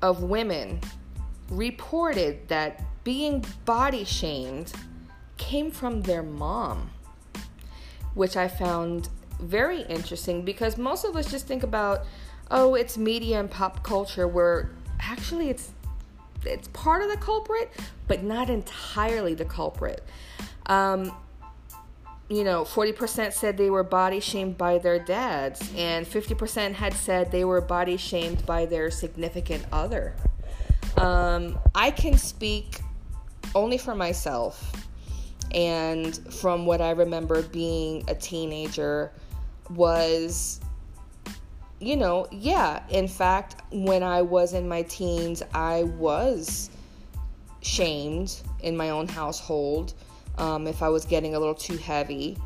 of 0.03 0.23
women 0.23 0.81
reported 1.49 2.49
that 2.49 2.83
being 3.05 3.45
body 3.65 4.05
shamed 4.05 4.73
came 5.37 5.71
from 5.71 6.03
their 6.03 6.23
mom 6.23 6.91
which 8.15 8.37
i 8.37 8.49
found 8.49 9.09
very 9.41 9.83
interesting 9.83 10.45
because 10.45 10.77
most 10.77 11.05
of 11.05 11.17
us 11.17 11.31
just 11.31 11.47
think 11.47 11.63
about 11.63 12.05
oh, 12.51 12.75
it's 12.75 12.97
media 12.97 13.41
and 13.41 13.51
pop 13.51 13.83
culture, 13.83 14.29
where 14.29 14.71
actually 15.01 15.51
it's 15.51 15.73
it's 16.45 16.69
part 16.69 17.03
of 17.03 17.11
the 17.11 17.17
culprit, 17.17 17.71
but 18.07 18.23
not 18.23 18.51
entirely 18.51 19.35
the 19.35 19.45
culprit. 19.45 20.05
Um, 20.67 21.13
you 22.29 22.43
know, 22.43 22.65
40% 22.65 23.33
said 23.33 23.57
they 23.57 23.71
were 23.71 23.83
body 23.83 24.21
shamed 24.21 24.57
by 24.57 24.79
their 24.79 24.99
dads, 24.99 25.71
and 25.77 26.07
50% 26.07 26.75
had 26.75 26.95
said 26.95 27.31
they 27.31 27.45
were 27.45 27.61
body 27.61 27.97
shamed 27.97 28.45
by 28.47 28.67
their 28.67 28.91
significant 28.91 29.65
other. 29.73 30.15
Um, 30.97 31.59
I 31.75 31.91
can 31.91 32.17
speak 32.17 32.81
only 33.55 33.79
for 33.79 33.95
myself, 33.95 34.73
and 35.53 36.17
from 36.35 36.67
what 36.67 36.81
I 36.81 36.91
remember 36.91 37.43
being 37.43 38.05
a 38.09 38.15
teenager, 38.15 39.13
was 39.71 40.61
you 41.81 41.97
know, 41.97 42.27
yeah, 42.31 42.83
in 42.89 43.09
fact, 43.09 43.63
when 43.71 44.03
I 44.03 44.23
was 44.23 44.55
in 44.55 44.69
my 44.69 44.83
teens, 44.83 45.43
I 45.53 45.85
was 45.85 46.71
shamed 47.63 48.43
in 48.63 48.77
my 48.77 48.91
own 48.91 49.09
household 49.09 49.95
um, 50.39 50.67
if 50.67 50.83
I 50.83 50.89
was 50.89 51.05
getting 51.05 51.35
a 51.35 51.39
little 51.39 51.55
too 51.55 51.77
heavy. 51.77 52.37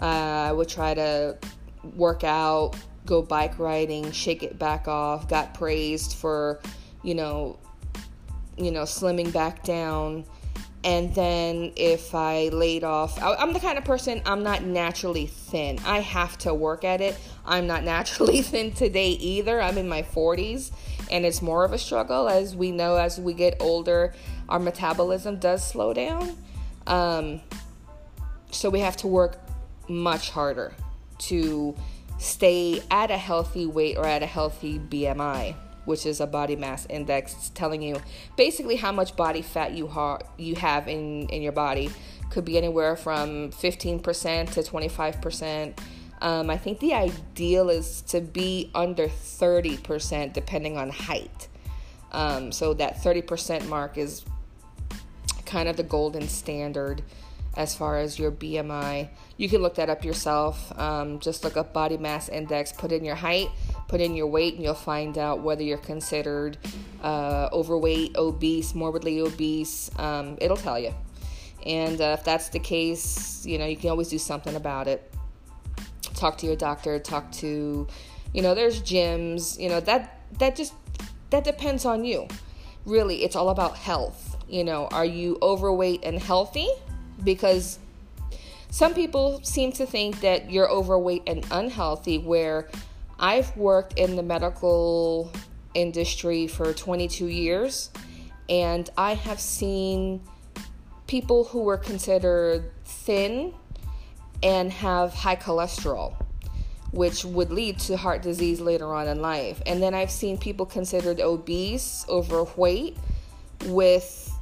Uh, 0.00 0.46
I 0.48 0.52
would 0.52 0.68
try 0.68 0.94
to 0.94 1.36
work 1.96 2.24
out, 2.24 2.74
go 3.06 3.22
bike 3.22 3.58
riding, 3.58 4.10
shake 4.12 4.42
it 4.42 4.58
back 4.58 4.88
off, 4.88 5.28
got 5.28 5.54
praised 5.54 6.14
for, 6.14 6.60
you 7.02 7.14
know, 7.14 7.58
you 8.56 8.70
know, 8.70 8.82
slimming 8.82 9.32
back 9.32 9.62
down 9.64 10.24
and 10.86 11.12
then 11.16 11.72
if 11.74 12.14
I 12.14 12.46
laid 12.50 12.84
off, 12.84 13.20
I'm 13.20 13.52
the 13.52 13.58
kind 13.58 13.76
of 13.76 13.84
person, 13.84 14.22
I'm 14.24 14.44
not 14.44 14.62
naturally 14.62 15.26
thin. 15.26 15.80
I 15.84 15.98
have 15.98 16.38
to 16.38 16.54
work 16.54 16.84
at 16.84 17.00
it. 17.00 17.18
I'm 17.44 17.66
not 17.66 17.82
naturally 17.82 18.40
thin 18.42 18.70
today 18.70 19.10
either. 19.10 19.60
I'm 19.60 19.78
in 19.78 19.88
my 19.88 20.02
40s, 20.02 20.70
and 21.10 21.26
it's 21.26 21.42
more 21.42 21.64
of 21.64 21.72
a 21.72 21.78
struggle. 21.78 22.28
As 22.28 22.54
we 22.54 22.70
know, 22.70 22.98
as 22.98 23.18
we 23.18 23.34
get 23.34 23.56
older, 23.58 24.14
our 24.48 24.60
metabolism 24.60 25.40
does 25.40 25.66
slow 25.66 25.92
down. 25.92 26.38
Um, 26.86 27.40
so 28.52 28.70
we 28.70 28.78
have 28.78 28.96
to 28.98 29.08
work 29.08 29.40
much 29.88 30.30
harder 30.30 30.72
to 31.18 31.74
stay 32.18 32.80
at 32.92 33.10
a 33.10 33.16
healthy 33.16 33.66
weight 33.66 33.96
or 33.96 34.06
at 34.06 34.22
a 34.22 34.26
healthy 34.26 34.78
BMI, 34.78 35.56
which 35.86 36.04
is 36.04 36.20
a 36.20 36.26
body 36.26 36.56
mass 36.56 36.86
index. 36.90 37.32
It's 37.32 37.48
telling 37.50 37.82
you 37.82 38.00
basically 38.36 38.76
how 38.76 38.92
much 38.92 39.16
body 39.16 39.42
fat 39.42 39.72
you, 39.72 39.86
ha- 39.86 40.20
you 40.36 40.54
have 40.56 40.86
in, 40.88 41.28
in 41.28 41.40
your 41.40 41.52
body. 41.52 41.90
Could 42.30 42.44
be 42.44 42.58
anywhere 42.58 42.96
from 42.96 43.50
15% 43.52 44.02
to 44.52 44.62
25%. 44.62 45.78
Um, 46.20 46.50
I 46.50 46.56
think 46.56 46.80
the 46.80 46.94
ideal 46.94 47.70
is 47.70 48.02
to 48.02 48.20
be 48.20 48.70
under 48.74 49.08
30% 49.08 50.32
depending 50.32 50.76
on 50.76 50.90
height. 50.90 51.48
Um, 52.12 52.52
so 52.52 52.74
that 52.74 52.96
30% 53.02 53.68
mark 53.68 53.98
is 53.98 54.24
kind 55.44 55.68
of 55.68 55.76
the 55.76 55.82
golden 55.82 56.28
standard 56.28 57.02
as 57.56 57.74
far 57.74 57.98
as 57.98 58.18
your 58.18 58.30
BMI. 58.30 59.08
You 59.36 59.48
can 59.48 59.62
look 59.62 59.76
that 59.76 59.88
up 59.88 60.04
yourself. 60.04 60.78
Um, 60.78 61.20
just 61.20 61.42
look 61.42 61.56
up 61.56 61.72
body 61.72 61.96
mass 61.96 62.28
index, 62.28 62.72
put 62.72 62.92
in 62.92 63.04
your 63.04 63.14
height, 63.14 63.48
put 63.88 64.00
in 64.00 64.16
your 64.16 64.26
weight, 64.26 64.54
and 64.54 64.62
you'll 64.64 64.74
find 64.74 65.18
out 65.18 65.42
whether 65.42 65.62
you're 65.62 65.78
considered 65.78 66.58
uh, 67.02 67.48
overweight, 67.52 68.16
obese, 68.16 68.74
morbidly 68.74 69.20
obese. 69.20 69.90
Um, 69.98 70.36
it'll 70.40 70.56
tell 70.56 70.78
you. 70.78 70.94
And 71.64 72.00
uh, 72.00 72.16
if 72.18 72.24
that's 72.24 72.48
the 72.48 72.58
case, 72.58 73.44
you 73.44 73.58
know, 73.58 73.66
you 73.66 73.76
can 73.76 73.90
always 73.90 74.08
do 74.08 74.18
something 74.18 74.54
about 74.54 74.86
it. 74.86 75.12
Talk 76.14 76.38
to 76.38 76.46
your 76.46 76.56
doctor, 76.56 76.98
talk 76.98 77.30
to, 77.32 77.86
you 78.32 78.42
know, 78.42 78.54
there's 78.54 78.80
gyms, 78.82 79.58
you 79.58 79.68
know, 79.68 79.80
that 79.80 80.20
that 80.38 80.56
just 80.56 80.72
that 81.30 81.44
depends 81.44 81.84
on 81.84 82.04
you. 82.04 82.28
Really, 82.84 83.24
it's 83.24 83.36
all 83.36 83.50
about 83.50 83.76
health. 83.76 84.36
You 84.48 84.64
know, 84.64 84.86
are 84.92 85.04
you 85.04 85.38
overweight 85.42 86.04
and 86.04 86.18
healthy? 86.18 86.68
Because 87.24 87.78
some 88.70 88.94
people 88.94 89.40
seem 89.42 89.72
to 89.72 89.86
think 89.86 90.20
that 90.20 90.50
you're 90.50 90.70
overweight 90.70 91.22
and 91.26 91.44
unhealthy, 91.50 92.18
where 92.18 92.68
I've 93.18 93.56
worked 93.56 93.98
in 93.98 94.16
the 94.16 94.22
medical 94.22 95.32
industry 95.74 96.46
for 96.46 96.72
22 96.72 97.26
years 97.26 97.90
and 98.48 98.88
I 98.96 99.14
have 99.14 99.40
seen 99.40 100.22
people 101.06 101.44
who 101.44 101.62
were 101.62 101.76
considered 101.76 102.70
thin 102.84 103.54
and 104.42 104.70
have 104.70 105.14
high 105.14 105.36
cholesterol 105.36 106.14
which 106.92 107.24
would 107.24 107.50
lead 107.50 107.78
to 107.78 107.96
heart 107.96 108.22
disease 108.22 108.60
later 108.60 108.94
on 108.94 109.06
in 109.06 109.20
life. 109.20 109.60
And 109.66 109.82
then 109.82 109.94
I've 109.94 110.10
seen 110.10 110.38
people 110.38 110.66
considered 110.66 111.20
obese, 111.20 112.06
overweight, 112.08 112.96
with 113.66 114.32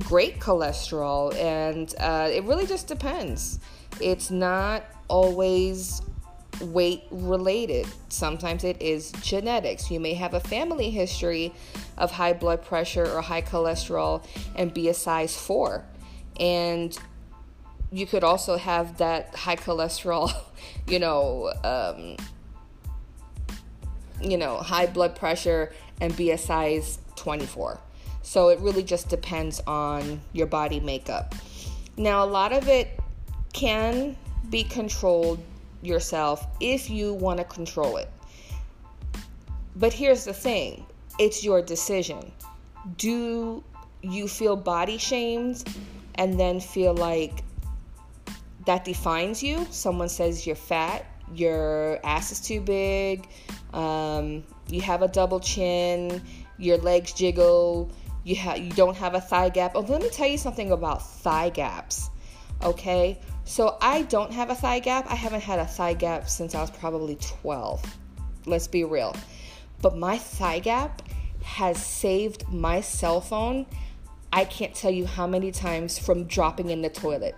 great 0.00 0.38
cholesterol, 0.38 1.34
and 1.34 1.92
uh, 1.98 2.28
it 2.30 2.44
really 2.44 2.66
just 2.66 2.86
depends. 2.86 3.58
It's 4.00 4.30
not 4.30 4.84
always 5.08 6.02
weight 6.60 7.04
related. 7.10 7.86
Sometimes 8.08 8.64
it 8.64 8.80
is 8.80 9.12
genetics. 9.22 9.90
You 9.90 10.00
may 10.00 10.14
have 10.14 10.34
a 10.34 10.40
family 10.40 10.90
history 10.90 11.52
of 11.96 12.10
high 12.10 12.32
blood 12.32 12.64
pressure 12.64 13.06
or 13.06 13.20
high 13.20 13.42
cholesterol 13.42 14.24
and 14.54 14.72
be 14.72 14.88
a 14.88 14.94
size 14.94 15.36
4. 15.36 15.84
And 16.38 16.96
you 17.90 18.06
could 18.06 18.24
also 18.24 18.56
have 18.56 18.98
that 18.98 19.34
high 19.34 19.56
cholesterol, 19.56 20.32
you 20.88 20.98
know, 20.98 21.52
um, 21.64 22.16
you 24.20 24.36
know, 24.36 24.56
high 24.56 24.86
blood 24.86 25.16
pressure 25.16 25.72
and 26.00 26.16
be 26.16 26.30
a 26.30 26.38
size 26.38 26.98
24. 27.16 27.80
So 28.22 28.48
it 28.48 28.58
really 28.60 28.82
just 28.82 29.08
depends 29.08 29.60
on 29.66 30.20
your 30.32 30.46
body 30.46 30.80
makeup. 30.80 31.34
Now, 31.96 32.24
a 32.24 32.26
lot 32.26 32.52
of 32.52 32.68
it 32.68 32.98
can 33.52 34.16
be 34.50 34.64
controlled 34.64 35.38
yourself 35.82 36.46
if 36.60 36.90
you 36.90 37.14
want 37.14 37.38
to 37.38 37.44
control 37.44 37.96
it. 37.96 38.10
But 39.76 39.92
here's 39.92 40.24
the 40.24 40.32
thing 40.32 40.86
it's 41.18 41.44
your 41.44 41.62
decision. 41.62 42.32
Do 42.96 43.62
you 44.02 44.28
feel 44.28 44.56
body 44.56 44.98
shamed 44.98 45.64
and 46.14 46.38
then 46.38 46.60
feel 46.60 46.94
like 46.94 47.42
that 48.66 48.84
defines 48.84 49.42
you. 49.42 49.66
Someone 49.70 50.08
says 50.08 50.46
you're 50.46 50.56
fat, 50.56 51.06
your 51.34 51.98
ass 52.04 52.32
is 52.32 52.40
too 52.40 52.60
big, 52.60 53.28
um, 53.72 54.44
you 54.68 54.80
have 54.80 55.02
a 55.02 55.08
double 55.08 55.40
chin, 55.40 56.22
your 56.58 56.78
legs 56.78 57.12
jiggle, 57.12 57.90
you 58.24 58.36
ha- 58.36 58.54
you 58.54 58.70
don't 58.72 58.96
have 58.96 59.14
a 59.14 59.20
thigh 59.20 59.48
gap. 59.48 59.72
Oh, 59.74 59.80
let 59.80 60.02
me 60.02 60.10
tell 60.10 60.26
you 60.26 60.38
something 60.38 60.72
about 60.72 61.06
thigh 61.06 61.50
gaps. 61.50 62.10
Okay, 62.62 63.20
so 63.46 63.78
I 63.80 64.02
don't 64.02 64.32
have 64.32 64.50
a 64.50 64.56
thigh 64.56 64.80
gap. 64.80 65.06
I 65.08 65.14
haven't 65.14 65.42
had 65.42 65.60
a 65.60 65.66
thigh 65.66 65.94
gap 65.94 66.28
since 66.28 66.54
I 66.54 66.60
was 66.60 66.70
probably 66.70 67.14
12. 67.14 67.82
Let's 68.44 68.66
be 68.66 68.82
real. 68.82 69.14
But 69.80 69.96
my 69.96 70.18
thigh 70.18 70.58
gap 70.58 71.00
has 71.42 71.82
saved 71.82 72.48
my 72.52 72.80
cell 72.80 73.20
phone. 73.20 73.66
I 74.32 74.44
can't 74.44 74.74
tell 74.74 74.90
you 74.90 75.06
how 75.06 75.28
many 75.28 75.52
times 75.52 75.96
from 75.96 76.24
dropping 76.24 76.70
in 76.70 76.82
the 76.82 76.88
toilet. 76.88 77.36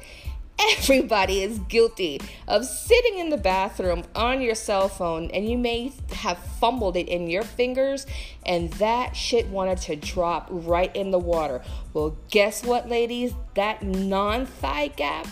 Everybody 0.78 1.42
is 1.42 1.58
guilty 1.60 2.20
of 2.48 2.64
sitting 2.64 3.18
in 3.18 3.28
the 3.28 3.36
bathroom 3.36 4.02
on 4.14 4.40
your 4.40 4.54
cell 4.54 4.88
phone 4.88 5.30
and 5.30 5.48
you 5.48 5.58
may 5.58 5.92
have 6.10 6.38
fumbled 6.38 6.96
it 6.96 7.06
in 7.06 7.28
your 7.28 7.44
fingers 7.44 8.06
and 8.46 8.72
that 8.74 9.14
shit 9.14 9.46
wanted 9.48 9.78
to 9.82 9.94
drop 9.94 10.48
right 10.50 10.94
in 10.96 11.10
the 11.10 11.18
water. 11.18 11.62
Well, 11.92 12.16
guess 12.30 12.64
what, 12.64 12.88
ladies? 12.88 13.34
That 13.54 13.82
non 13.84 14.46
thigh 14.46 14.88
gap 14.88 15.28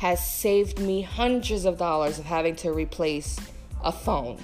has 0.00 0.26
saved 0.26 0.78
me 0.78 1.02
hundreds 1.02 1.66
of 1.66 1.76
dollars 1.76 2.18
of 2.18 2.24
having 2.24 2.56
to 2.56 2.72
replace 2.72 3.38
a 3.84 3.92
phone. 3.92 4.38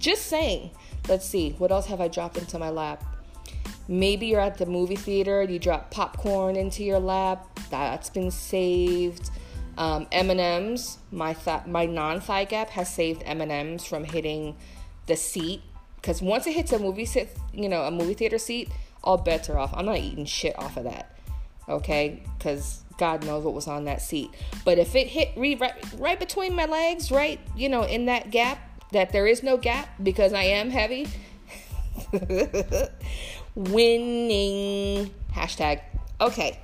Just 0.00 0.26
saying. 0.26 0.72
Let's 1.08 1.24
see, 1.24 1.50
what 1.58 1.70
else 1.70 1.86
have 1.86 2.00
I 2.00 2.08
dropped 2.08 2.36
into 2.38 2.58
my 2.58 2.70
lap? 2.70 3.04
Maybe 3.86 4.26
you're 4.26 4.40
at 4.40 4.58
the 4.58 4.66
movie 4.66 4.96
theater, 4.96 5.42
and 5.42 5.52
you 5.52 5.60
drop 5.60 5.92
popcorn 5.92 6.56
into 6.56 6.82
your 6.82 6.98
lap, 6.98 7.46
that's 7.70 8.10
been 8.10 8.32
saved. 8.32 9.30
Um, 9.78 10.08
M&Ms, 10.10 10.98
my 11.12 11.34
th- 11.34 11.66
my 11.66 11.86
non-thigh 11.86 12.46
gap 12.46 12.70
has 12.70 12.92
saved 12.92 13.22
M&Ms 13.24 13.84
from 13.84 14.02
hitting 14.02 14.56
the 15.06 15.14
seat 15.14 15.62
because 15.94 16.20
once 16.20 16.48
it 16.48 16.54
hits 16.54 16.72
a 16.72 16.80
movie 16.80 17.04
sit, 17.04 17.36
you 17.52 17.68
know, 17.68 17.82
a 17.82 17.92
movie 17.92 18.14
theater 18.14 18.38
seat, 18.38 18.72
all 19.04 19.18
bets 19.18 19.48
are 19.48 19.58
off. 19.58 19.72
I'm 19.72 19.86
not 19.86 19.98
eating 19.98 20.24
shit 20.24 20.58
off 20.58 20.76
of 20.76 20.84
that, 20.84 21.15
okay? 21.68 22.22
Because 22.36 22.82
God 22.98 23.24
knows 23.24 23.44
what 23.44 23.54
was 23.54 23.66
on 23.66 23.84
that 23.84 24.02
seat. 24.02 24.30
But 24.64 24.78
if 24.78 24.94
it 24.94 25.06
hit 25.06 25.30
re- 25.36 25.56
right, 25.56 25.74
right 25.98 26.18
between 26.18 26.54
my 26.54 26.66
legs, 26.66 27.10
right, 27.10 27.40
you 27.56 27.68
know, 27.68 27.82
in 27.82 28.06
that 28.06 28.30
gap, 28.30 28.58
that 28.92 29.12
there 29.12 29.26
is 29.26 29.42
no 29.42 29.56
gap 29.56 29.88
because 30.02 30.32
I 30.32 30.44
am 30.44 30.70
heavy. 30.70 31.08
Winning 33.54 35.10
hashtag. 35.34 35.80
Okay, 36.20 36.58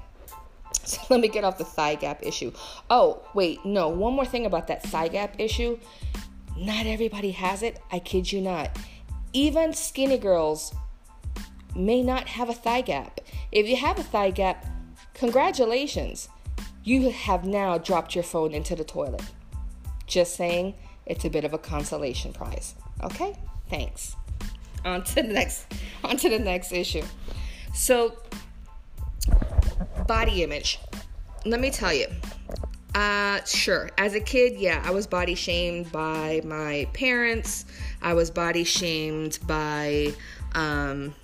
so 0.85 1.01
let 1.11 1.21
me 1.21 1.29
get 1.29 1.45
off 1.45 1.59
the 1.59 1.65
thigh 1.65 1.95
gap 1.95 2.21
issue. 2.23 2.53
Oh, 2.91 3.23
wait, 3.35 3.65
no, 3.65 3.89
one 3.89 4.15
more 4.15 4.25
thing 4.25 4.47
about 4.47 4.69
that 4.69 4.83
thigh 4.83 5.09
gap 5.09 5.35
issue. 5.39 5.79
Not 6.57 6.87
everybody 6.87 7.31
has 7.33 7.63
it. 7.63 7.81
I 7.91 7.99
kid 7.99 8.31
you 8.31 8.41
not. 8.41 8.77
Even 9.33 9.73
skinny 9.73 10.19
girls 10.19 10.75
may 11.75 12.03
not 12.03 12.29
have 12.29 12.51
a 12.51 12.55
thigh 12.55 12.83
gap. 12.83 13.21
If 13.51 13.67
you 13.67 13.77
have 13.77 13.99
a 13.99 14.03
thigh 14.03 14.31
gap, 14.31 14.67
congratulations. 15.15 16.29
You 16.85 17.11
have 17.11 17.45
now 17.45 17.79
dropped 17.79 18.15
your 18.15 18.25
phone 18.25 18.53
into 18.53 18.75
the 18.75 18.85
toilet. 18.85 19.23
Just 20.07 20.35
saying, 20.35 20.75
it's 21.07 21.25
a 21.25 21.31
bit 21.31 21.45
of 21.45 21.53
a 21.53 21.59
consolation 21.59 22.33
prize. 22.33 22.75
Okay? 23.03 23.37
Thanks. 23.69 24.17
On 24.85 25.03
to 25.03 25.15
the 25.15 25.23
next 25.23 25.67
on 26.03 26.17
to 26.17 26.29
the 26.29 26.39
next 26.39 26.73
issue. 26.73 27.05
So 27.73 28.17
body 30.07 30.43
image. 30.43 30.79
Let 31.45 31.61
me 31.61 31.71
tell 31.71 31.93
you. 31.93 32.07
Uh, 32.95 33.43
sure. 33.45 33.91
As 33.97 34.15
a 34.15 34.21
kid, 34.21 34.59
yeah, 34.59 34.83
I 34.85 34.91
was 34.91 35.07
body 35.07 35.35
shamed 35.35 35.91
by 35.93 36.43
my 36.45 36.87
parents. 36.93 37.65
I 38.03 38.13
was 38.13 38.31
body 38.31 38.65
shamed 38.65 39.39
by, 39.47 40.13
um, 40.55 41.15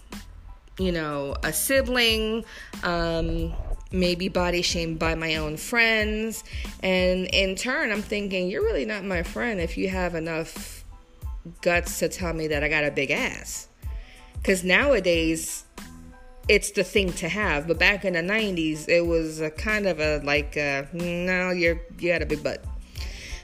you 0.78 0.92
know, 0.92 1.36
a 1.42 1.52
sibling. 1.52 2.44
Um, 2.82 3.52
maybe 3.90 4.28
body 4.28 4.62
shamed 4.62 4.98
by 4.98 5.14
my 5.14 5.36
own 5.36 5.56
friends. 5.56 6.44
And 6.82 7.26
in 7.26 7.56
turn, 7.56 7.90
I'm 7.90 8.02
thinking, 8.02 8.48
you're 8.48 8.62
really 8.62 8.84
not 8.84 9.04
my 9.04 9.22
friend 9.22 9.60
if 9.60 9.76
you 9.76 9.88
have 9.88 10.14
enough 10.14 10.84
guts 11.62 11.98
to 12.00 12.08
tell 12.08 12.32
me 12.32 12.48
that 12.48 12.62
I 12.62 12.68
got 12.68 12.84
a 12.84 12.90
big 12.90 13.10
ass. 13.10 13.68
Because 14.34 14.64
nowadays, 14.64 15.64
it's 16.48 16.70
the 16.70 16.84
thing 16.84 17.12
to 17.14 17.28
have. 17.28 17.66
But 17.66 17.78
back 17.78 18.04
in 18.04 18.14
the 18.14 18.20
90s, 18.20 18.88
it 18.88 19.06
was 19.06 19.40
a 19.40 19.50
kind 19.50 19.86
of 19.86 20.00
a 20.00 20.18
like, 20.24 20.56
uh, 20.56 20.84
no, 20.92 21.50
you're 21.50 21.80
you 21.98 22.12
had 22.12 22.22
a 22.22 22.26
big 22.26 22.42
butt. 22.42 22.64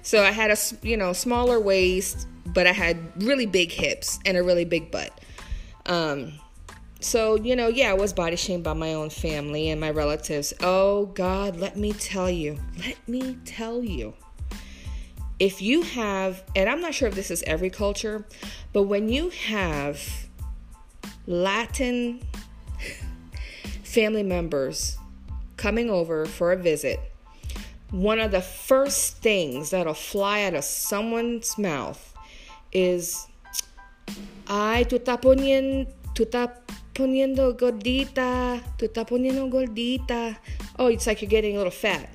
So 0.02 0.22
I 0.22 0.30
had 0.30 0.50
a 0.50 0.56
you 0.82 0.96
know 0.96 1.12
smaller 1.12 1.60
waist, 1.60 2.26
but 2.46 2.66
I 2.66 2.72
had 2.72 3.22
really 3.22 3.46
big 3.46 3.70
hips 3.70 4.18
and 4.24 4.36
a 4.36 4.42
really 4.42 4.64
big 4.64 4.90
butt. 4.90 5.20
Um, 5.86 6.32
so 7.04 7.36
you 7.36 7.54
know, 7.54 7.68
yeah, 7.68 7.90
I 7.90 7.94
was 7.94 8.12
body 8.12 8.36
shamed 8.36 8.64
by 8.64 8.72
my 8.72 8.94
own 8.94 9.10
family 9.10 9.70
and 9.70 9.80
my 9.80 9.90
relatives. 9.90 10.52
Oh 10.60 11.06
God, 11.06 11.56
let 11.56 11.76
me 11.76 11.92
tell 11.92 12.30
you, 12.30 12.58
let 12.78 12.96
me 13.06 13.38
tell 13.44 13.84
you. 13.84 14.14
if 15.38 15.60
you 15.60 15.82
have, 15.82 16.42
and 16.54 16.68
I'm 16.68 16.80
not 16.80 16.94
sure 16.94 17.08
if 17.08 17.14
this 17.14 17.30
is 17.30 17.42
every 17.46 17.70
culture, 17.70 18.24
but 18.72 18.84
when 18.84 19.08
you 19.08 19.30
have 19.30 20.00
Latin 21.26 22.20
family 23.82 24.22
members 24.22 24.96
coming 25.56 25.90
over 25.90 26.26
for 26.26 26.52
a 26.52 26.56
visit, 26.56 27.00
one 27.90 28.18
of 28.18 28.30
the 28.30 28.40
first 28.40 29.18
things 29.18 29.70
that'll 29.70 29.94
fly 29.94 30.44
out 30.44 30.54
of 30.54 30.64
someone's 30.64 31.58
mouth 31.58 32.14
is, 32.72 33.26
ay, 34.48 34.84
tú 34.88 34.98
poniendo, 35.20 35.92
tú 36.14 36.30
poniendo 36.94 37.54
gordita, 37.56 38.62
tú 38.78 38.86
estás 38.86 39.06
poniendo 39.06 39.48
gordita. 39.50 40.38
Oh, 40.78 40.86
it's 40.86 41.06
like 41.06 41.20
you're 41.20 41.28
getting 41.28 41.56
a 41.56 41.58
little 41.58 41.70
fat. 41.70 42.08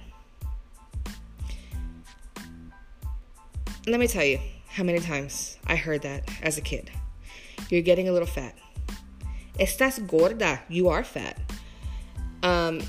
Let 3.85 3.99
me 3.99 4.07
tell 4.07 4.23
you 4.23 4.39
how 4.67 4.83
many 4.83 4.99
times 4.99 5.57
I 5.67 5.75
heard 5.75 6.01
that 6.03 6.29
as 6.41 6.57
a 6.57 6.61
kid. 6.61 6.89
You're 7.69 7.81
getting 7.81 8.07
a 8.07 8.11
little 8.11 8.27
fat. 8.27 8.55
Estás 9.59 9.99
gorda. 10.07 10.61
You 10.69 10.89
are 10.89 11.03
fat. 11.03 11.37
Um, 12.41 12.81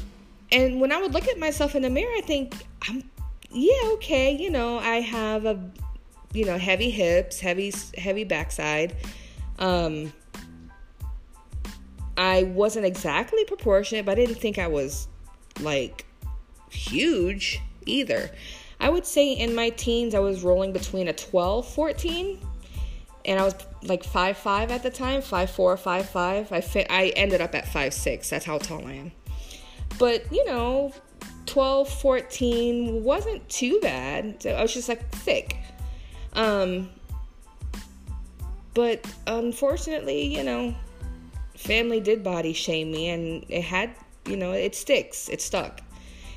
and 0.52 0.80
when 0.80 0.92
I 0.92 1.00
would 1.00 1.12
look 1.12 1.26
at 1.26 1.38
myself 1.38 1.74
in 1.74 1.82
the 1.82 1.90
mirror, 1.90 2.12
I 2.16 2.20
think 2.20 2.54
I'm, 2.88 3.02
yeah, 3.50 3.90
okay. 3.94 4.36
You 4.36 4.50
know, 4.50 4.78
I 4.78 5.00
have 5.00 5.44
a, 5.46 5.70
you 6.32 6.44
know, 6.44 6.58
heavy 6.58 6.90
hips, 6.90 7.40
heavy, 7.40 7.72
heavy 7.96 8.24
backside. 8.24 8.96
Um, 9.58 10.12
I 12.20 12.42
wasn't 12.42 12.84
exactly 12.84 13.46
proportionate, 13.46 14.04
but 14.04 14.12
I 14.12 14.14
didn't 14.26 14.34
think 14.34 14.58
I 14.58 14.66
was 14.66 15.08
like 15.58 16.04
huge 16.68 17.62
either. 17.86 18.30
I 18.78 18.90
would 18.90 19.06
say 19.06 19.32
in 19.32 19.54
my 19.54 19.70
teens, 19.70 20.14
I 20.14 20.18
was 20.18 20.42
rolling 20.42 20.74
between 20.74 21.08
a 21.08 21.14
12, 21.14 21.66
14, 21.66 22.38
and 23.24 23.40
I 23.40 23.42
was 23.42 23.54
like 23.82 24.04
five 24.04 24.36
five 24.36 24.70
at 24.70 24.82
the 24.82 24.90
time, 24.90 25.22
five 25.22 25.50
four, 25.50 25.74
five 25.78 26.10
five. 26.10 26.52
I 26.52 26.60
fi- 26.60 26.86
I 26.90 27.06
ended 27.16 27.40
up 27.40 27.54
at 27.54 27.66
five 27.66 27.94
six. 27.94 28.28
That's 28.28 28.44
how 28.44 28.58
tall 28.58 28.86
I 28.86 28.92
am. 28.92 29.12
But 29.98 30.30
you 30.30 30.44
know, 30.44 30.92
12, 31.46 31.88
14 31.88 33.02
wasn't 33.02 33.48
too 33.48 33.80
bad. 33.80 34.42
So 34.42 34.50
I 34.50 34.60
was 34.60 34.74
just 34.74 34.90
like 34.90 35.08
thick. 35.10 35.56
Um, 36.34 36.90
but 38.74 39.06
unfortunately, 39.26 40.36
you 40.36 40.44
know, 40.44 40.74
family 41.60 42.00
did 42.00 42.22
body 42.22 42.52
shame 42.52 42.90
me, 42.90 43.08
and 43.08 43.44
it 43.48 43.62
had, 43.62 43.90
you 44.26 44.36
know, 44.36 44.52
it 44.52 44.74
sticks. 44.74 45.28
It 45.28 45.40
stuck 45.40 45.80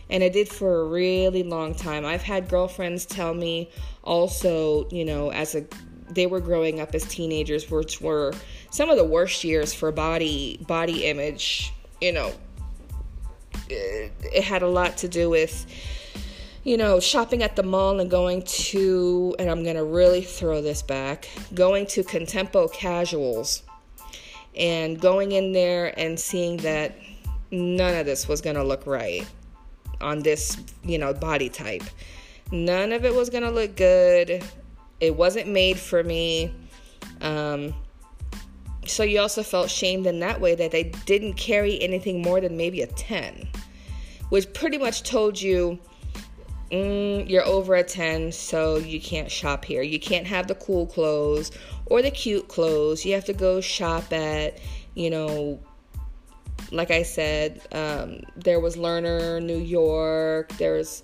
and 0.10 0.22
it 0.22 0.34
did 0.34 0.50
for 0.50 0.82
a 0.82 0.86
really 0.86 1.44
long 1.44 1.74
time. 1.74 2.06
I've 2.06 2.22
had 2.22 2.50
girlfriends 2.50 3.06
tell 3.06 3.34
me 3.34 3.70
also, 4.04 4.88
you 4.90 5.06
know, 5.06 5.32
as 5.32 5.56
a 5.56 5.66
they 6.10 6.28
were 6.28 6.40
growing 6.40 6.80
up 6.80 6.94
as 6.94 7.04
teenagers, 7.06 7.72
which 7.72 8.00
were 8.00 8.34
some 8.70 8.90
of 8.90 8.98
the 8.98 9.06
worst 9.06 9.44
years 9.44 9.74
for 9.74 9.92
body 9.92 10.64
body 10.68 11.06
image. 11.06 11.74
You 12.02 12.12
know, 12.12 12.34
it, 13.70 14.12
it 14.22 14.44
had 14.44 14.62
a 14.62 14.68
lot 14.68 14.98
to 14.98 15.08
do 15.08 15.30
with 15.30 15.66
you 16.66 16.78
know, 16.78 16.98
shopping 17.02 17.44
at 17.44 17.58
the 17.58 17.64
mall 17.64 18.00
and 18.00 18.10
going 18.10 18.42
to, 18.44 19.36
and 19.38 19.50
I'm 19.50 19.64
going 19.64 19.76
to 19.76 19.84
really 19.84 20.22
throw 20.22 20.62
this 20.62 20.82
back, 20.82 21.28
going 21.54 21.86
to 21.88 22.04
Contempo 22.04 22.72
Casuals 22.72 23.64
and 24.56 25.00
going 25.00 25.32
in 25.32 25.52
there 25.52 25.98
and 26.00 26.20
seeing 26.20 26.58
that 26.58 26.96
none 27.52 27.96
of 27.96 28.06
this 28.06 28.28
was 28.28 28.42
going 28.42 28.56
to 28.56 28.64
look 28.64 28.86
right 28.86 29.26
on 30.02 30.20
this, 30.20 30.58
you 30.84 30.98
know, 30.98 31.14
body 31.14 31.50
type. 31.50 31.84
None 32.52 32.92
of 32.92 33.06
it 33.06 33.14
was 33.14 33.30
going 33.30 33.44
to 33.44 33.50
look 33.50 33.76
good. 33.76 34.44
It 35.00 35.16
wasn't 35.16 35.48
made 35.48 35.80
for 35.80 36.04
me. 36.04 36.54
Um, 37.22 37.74
so 38.86 39.04
you 39.04 39.20
also 39.20 39.44
felt 39.44 39.70
shamed 39.70 40.08
in 40.08 40.20
that 40.20 40.40
way 40.40 40.56
that 40.56 40.72
they 40.72 40.84
didn't 41.06 41.34
carry 41.34 41.82
anything 41.82 42.22
more 42.22 42.42
than 42.42 42.58
maybe 42.58 42.82
a 42.82 42.88
10, 42.88 43.48
which 44.30 44.52
pretty 44.54 44.78
much 44.78 45.04
told 45.04 45.42
you 45.42 45.80
mm, 46.74 47.30
you're 47.30 47.46
over 47.46 47.76
a 47.76 47.84
10, 47.84 48.32
so 48.32 48.78
you 48.78 49.00
can't 49.00 49.32
shop 49.32 49.64
here. 49.64 49.82
You 49.82 50.00
can't 50.00 50.26
have 50.28 50.48
the 50.48 50.56
cool 50.56 50.88
clothes 50.88 51.52
or 51.86 52.02
the 52.02 52.12
cute 52.12 52.48
clothes. 52.48 53.06
You 53.06 53.14
have 53.14 53.26
to 53.26 53.34
go 53.34 53.62
shop 53.62 54.12
at, 54.12 54.60
you 54.96 55.10
know, 55.10 55.60
like 56.72 56.92
I 56.92 57.04
said, 57.04 57.62
um, 57.72 58.22
there 58.36 58.60
was 58.60 58.76
Lerner, 58.76 59.42
New 59.42 59.58
York. 59.58 60.50
There's 60.58 61.04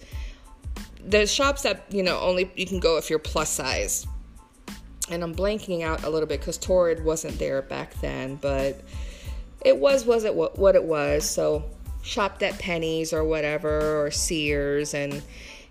there's 1.01 1.31
shops 1.31 1.63
that 1.63 1.85
you 1.89 2.03
know 2.03 2.19
only 2.19 2.51
you 2.55 2.65
can 2.65 2.79
go 2.79 2.97
if 2.97 3.09
you're 3.09 3.19
plus 3.19 3.49
size. 3.49 4.07
And 5.09 5.23
I'm 5.23 5.33
blanking 5.33 5.81
out 5.81 6.03
a 6.03 6.09
little 6.09 6.27
bit 6.27 6.39
because 6.39 6.57
Torrid 6.57 7.03
wasn't 7.03 7.39
there 7.39 7.61
back 7.63 7.93
then, 7.95 8.35
but 8.35 8.81
it 9.65 9.77
was 9.77 10.05
was 10.05 10.23
it 10.23 10.33
what, 10.33 10.57
what 10.57 10.75
it 10.75 10.83
was. 10.83 11.27
So 11.27 11.63
shopped 12.01 12.43
at 12.43 12.57
Penney's 12.59 13.11
or 13.11 13.23
whatever 13.23 14.03
or 14.03 14.11
Sears 14.11 14.93
and 14.93 15.21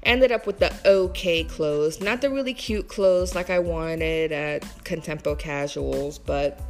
ended 0.02 0.32
up 0.32 0.46
with 0.46 0.58
the 0.58 0.74
okay 0.84 1.44
clothes, 1.44 2.00
not 2.00 2.20
the 2.20 2.30
really 2.30 2.54
cute 2.54 2.88
clothes 2.88 3.34
like 3.34 3.50
I 3.50 3.58
wanted 3.58 4.32
at 4.32 4.62
Contempo 4.84 5.38
Casuals, 5.38 6.18
but 6.18 6.61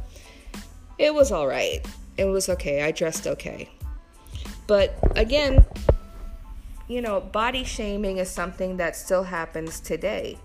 it 0.97 1.13
was 1.13 1.31
all 1.31 1.47
right 1.47 1.85
it 2.19 2.25
was 2.25 2.49
okay. 2.49 2.83
I 2.83 2.91
dressed 2.91 3.25
okay. 3.25 3.69
But 4.67 4.93
again, 5.15 5.65
you 6.89 7.01
know, 7.01 7.21
body 7.21 7.63
shaming 7.63 8.17
is 8.17 8.29
something 8.29 8.77
that 8.77 8.97
still 8.97 9.23
happens 9.23 9.79
today. 9.79 10.37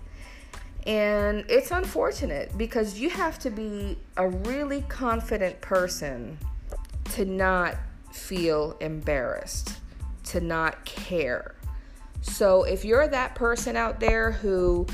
And 0.87 1.43
it's 1.49 1.71
unfortunate 1.71 2.57
because 2.57 2.97
you 2.97 3.09
have 3.09 3.37
to 3.39 3.49
be 3.49 3.97
a 4.15 4.29
really 4.29 4.83
confident 4.83 5.59
person 5.59 6.37
to 7.15 7.25
not 7.25 7.75
feel 8.13 8.77
embarrassed, 8.79 9.73
to 10.25 10.39
not 10.39 10.85
care. 10.85 11.54
So 12.25 12.63
if 12.63 12.83
you're 12.83 13.07
that 13.07 13.35
person 13.35 13.75
out 13.77 13.99
there 13.99 14.31
who 14.31 14.87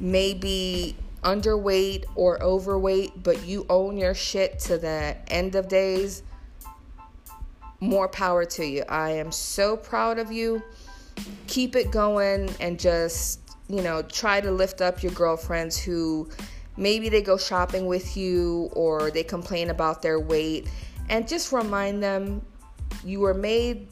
may 0.00 0.34
be 0.34 0.96
underweight 1.22 2.04
or 2.14 2.42
overweight, 2.42 3.22
but 3.22 3.44
you 3.44 3.66
own 3.68 3.96
your 3.96 4.14
shit 4.14 4.58
to 4.60 4.78
the 4.78 5.16
end 5.28 5.54
of 5.54 5.68
days, 5.68 6.22
more 7.80 8.08
power 8.08 8.44
to 8.44 8.64
you. 8.64 8.82
I 8.88 9.10
am 9.10 9.30
so 9.30 9.76
proud 9.76 10.18
of 10.18 10.32
you. 10.32 10.62
Keep 11.46 11.76
it 11.76 11.90
going 11.90 12.50
and 12.60 12.80
just, 12.80 13.40
you 13.68 13.82
know, 13.82 14.02
try 14.02 14.40
to 14.40 14.50
lift 14.50 14.80
up 14.80 15.02
your 15.02 15.12
girlfriends 15.12 15.78
who 15.78 16.28
maybe 16.76 17.08
they 17.08 17.22
go 17.22 17.36
shopping 17.36 17.86
with 17.86 18.16
you 18.16 18.70
or 18.72 19.10
they 19.10 19.22
complain 19.22 19.70
about 19.70 20.02
their 20.02 20.18
weight 20.18 20.68
and 21.08 21.28
just 21.28 21.52
remind 21.52 22.02
them 22.02 22.42
you 23.04 23.20
were 23.20 23.34
made 23.34 23.88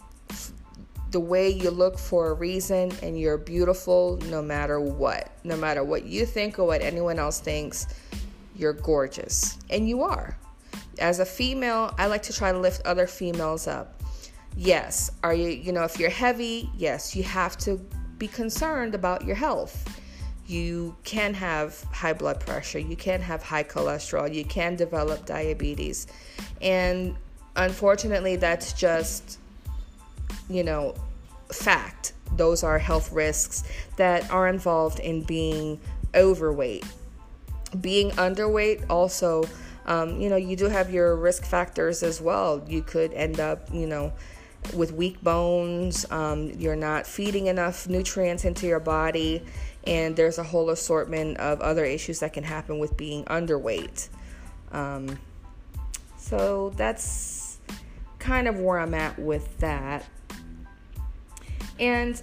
the 1.11 1.21
way 1.21 1.49
you 1.49 1.71
look 1.71 1.99
for 1.99 2.31
a 2.31 2.35
reason 2.35 2.93
and 3.03 3.19
you're 3.19 3.39
beautiful 3.39 4.19
no 4.27 4.43
matter 4.43 4.81
what. 4.81 5.31
No 5.45 5.57
matter 5.57 5.83
what 5.83 6.05
you 6.05 6.27
think 6.27 6.59
or 6.59 6.65
what 6.65 6.83
anyone 6.83 7.19
else 7.19 7.41
thinks, 7.41 7.87
you're 8.57 8.75
gorgeous. 8.75 9.59
And 9.71 9.89
you 9.89 10.03
are. 10.03 10.37
As 10.99 11.21
a 11.21 11.25
female, 11.25 11.95
I 11.97 12.07
like 12.07 12.23
to 12.25 12.33
try 12.33 12.53
to 12.53 12.59
lift 12.59 12.85
other 12.85 13.07
females 13.07 13.67
up. 13.67 14.03
Yes, 14.57 15.13
are 15.23 15.33
you, 15.33 15.49
you 15.49 15.73
know, 15.73 15.85
if 15.85 15.99
you're 15.99 16.11
heavy, 16.11 16.69
yes, 16.77 17.15
you 17.15 17.23
have 17.23 17.57
to 17.59 17.81
be 18.19 18.27
concerned 18.27 18.95
about 18.95 19.25
your 19.25 19.37
health. 19.37 20.01
You 20.47 20.97
can 21.05 21.35
have 21.35 21.81
high 21.93 22.15
blood 22.15 22.41
pressure, 22.41 22.79
you 22.79 22.97
can 22.97 23.21
have 23.21 23.43
high 23.43 23.63
cholesterol, 23.63 24.33
you 24.35 24.45
can 24.45 24.77
develop 24.77 25.27
diabetes. 25.27 26.07
And 26.61 27.15
unfortunately, 27.55 28.37
that's 28.37 28.73
just 28.73 29.38
you 30.49 30.65
know, 30.65 30.95
fact. 31.53 32.13
Those 32.37 32.63
are 32.63 32.79
health 32.79 33.13
risks 33.13 33.65
that 33.97 34.31
are 34.31 34.49
involved 34.49 35.01
in 35.01 35.23
being 35.23 35.81
overweight. 36.15 36.85
Being 37.81 38.11
underweight 38.13 38.85
also, 38.89 39.45
um, 39.87 40.21
you 40.21 40.29
know, 40.29 40.37
you 40.37 40.57
do 40.57 40.67
have 40.67 40.93
your 40.93 41.17
risk 41.17 41.45
factors 41.45 42.03
as 42.03 42.21
well. 42.21 42.63
You 42.69 42.83
could 42.83 43.13
end 43.15 43.41
up, 43.41 43.69
you 43.73 43.87
know, 43.87 44.13
with 44.75 44.93
weak 44.93 45.23
bones, 45.23 46.05
um, 46.11 46.51
you're 46.59 46.77
not 46.77 47.07
feeding 47.07 47.47
enough 47.47 47.89
nutrients 47.89 48.45
into 48.45 48.67
your 48.67 48.81
body, 48.81 49.43
and 49.87 50.15
there's 50.17 50.39
a 50.39 50.43
whole 50.43 50.71
assortment 50.71 51.39
of 51.39 51.61
other 51.61 51.85
issues 51.85 52.21
that 52.21 52.33
can 52.33 52.45
happen 52.45 52.79
with 52.79 52.97
being 52.97 53.25
underweight. 53.25 54.09
Um, 54.73 55.19
so 56.19 56.71
that's 56.77 57.59
kind 58.19 58.49
of 58.49 58.59
where 58.59 58.79
I'm 58.79 58.95
at 58.95 59.19
with 59.19 59.59
that. 59.59 60.05
And 61.79 62.21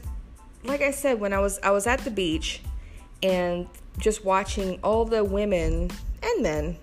like 0.64 0.82
I 0.82 0.92
said, 0.92 1.20
when 1.20 1.34
I 1.34 1.40
was 1.40 1.60
I 1.64 1.72
was 1.72 1.88
at 1.88 2.00
the 2.00 2.12
beach 2.12 2.62
and 3.24 3.68
just 3.98 4.26
watching 4.26 4.80
all 4.84 5.06
the 5.06 5.24
women 5.24 5.90
and 6.22 6.44
men 6.44 6.78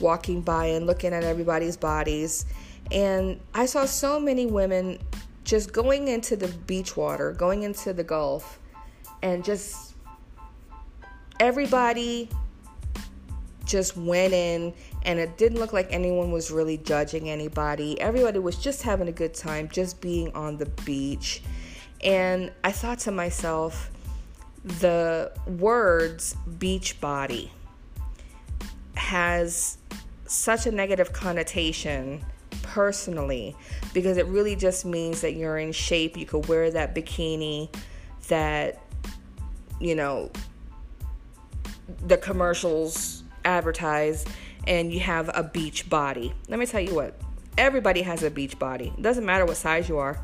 walking 0.00 0.42
by 0.42 0.66
and 0.66 0.86
looking 0.86 1.12
at 1.12 1.24
everybody's 1.24 1.76
bodies 1.76 2.44
and 2.90 3.40
I 3.54 3.66
saw 3.66 3.84
so 3.84 4.20
many 4.20 4.46
women 4.46 4.98
just 5.44 5.72
going 5.72 6.08
into 6.08 6.36
the 6.36 6.48
beach 6.48 6.96
water, 6.96 7.32
going 7.32 7.62
into 7.62 7.92
the 7.92 8.04
Gulf 8.04 8.58
and 9.22 9.44
just 9.44 9.94
everybody 11.40 12.28
just 13.64 13.96
went 13.96 14.32
in 14.32 14.72
and 15.02 15.18
it 15.18 15.36
didn't 15.36 15.58
look 15.58 15.72
like 15.72 15.88
anyone 15.90 16.30
was 16.30 16.50
really 16.50 16.78
judging 16.78 17.28
anybody. 17.28 18.00
Everybody 18.00 18.38
was 18.38 18.56
just 18.56 18.82
having 18.82 19.08
a 19.08 19.12
good 19.12 19.34
time, 19.34 19.68
just 19.68 20.00
being 20.00 20.32
on 20.34 20.56
the 20.56 20.66
beach. 20.84 21.42
And 22.02 22.52
I 22.62 22.72
thought 22.72 22.98
to 23.00 23.12
myself, 23.12 23.90
the 24.64 25.32
words 25.46 26.34
beach 26.58 27.00
body 27.00 27.52
has 28.94 29.78
such 30.26 30.66
a 30.66 30.72
negative 30.72 31.12
connotation 31.12 32.24
personally 32.62 33.54
because 33.94 34.16
it 34.16 34.26
really 34.26 34.56
just 34.56 34.84
means 34.84 35.20
that 35.20 35.34
you're 35.34 35.58
in 35.58 35.72
shape. 35.72 36.16
You 36.16 36.26
could 36.26 36.48
wear 36.48 36.70
that 36.70 36.94
bikini 36.94 37.74
that, 38.28 38.82
you 39.80 39.94
know, 39.94 40.30
the 42.06 42.16
commercials 42.16 43.22
advertise 43.44 44.24
and 44.66 44.92
you 44.92 45.00
have 45.00 45.30
a 45.34 45.44
beach 45.44 45.88
body. 45.88 46.34
Let 46.48 46.58
me 46.58 46.66
tell 46.66 46.80
you 46.80 46.94
what, 46.94 47.18
everybody 47.56 48.02
has 48.02 48.22
a 48.24 48.30
beach 48.30 48.58
body. 48.58 48.92
It 48.96 49.02
doesn't 49.02 49.24
matter 49.24 49.46
what 49.46 49.56
size 49.56 49.88
you 49.88 49.98
are, 49.98 50.18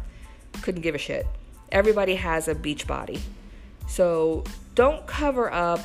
couldn't 0.63 0.83
give 0.83 0.97
a 0.97 0.99
shit. 0.99 1.27
Everybody 1.73 2.15
has 2.15 2.47
a 2.47 2.55
beach 2.55 2.87
body. 2.87 3.21
So 3.89 4.45
don't 4.77 5.05
cover 5.09 5.53
up, 5.53 5.81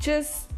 just 0.00 0.50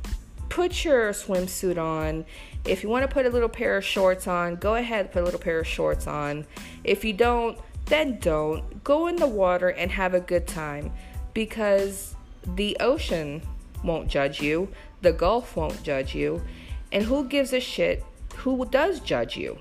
put 0.49 0.85
your 0.85 1.11
swimsuit 1.11 1.77
on. 1.77 2.25
If 2.65 2.83
you 2.83 2.89
want 2.89 3.03
to 3.03 3.13
put 3.13 3.27
a 3.27 3.29
little 3.29 3.49
pair 3.49 3.77
of 3.77 3.85
shorts 3.85 4.27
on, 4.27 4.57
go 4.57 4.77
ahead, 4.77 5.13
put 5.13 5.21
a 5.21 5.25
little 5.25 5.39
pair 5.39 5.61
of 5.61 5.67
shorts 5.67 6.07
on. 6.07 6.47
If 6.83 7.05
you 7.05 7.13
don't, 7.13 7.59
then 7.85 8.19
don't. 8.19 8.83
Go 8.83 9.07
in 9.07 9.17
the 9.17 9.27
water 9.27 9.69
and 9.69 9.91
have 9.91 10.15
a 10.15 10.21
good 10.21 10.47
time 10.47 10.93
because 11.35 12.15
the 12.57 12.77
ocean 12.81 13.43
won't 13.85 14.09
judge 14.09 14.41
you, 14.41 14.69
the 15.03 15.13
Gulf 15.13 15.57
won't 15.57 15.83
judge 15.83 16.15
you, 16.15 16.43
and 16.91 17.05
who 17.05 17.27
gives 17.27 17.53
a 17.53 17.61
shit 17.61 18.05
who 18.41 18.65
does 18.67 19.01
judge 19.01 19.37
you? 19.37 19.59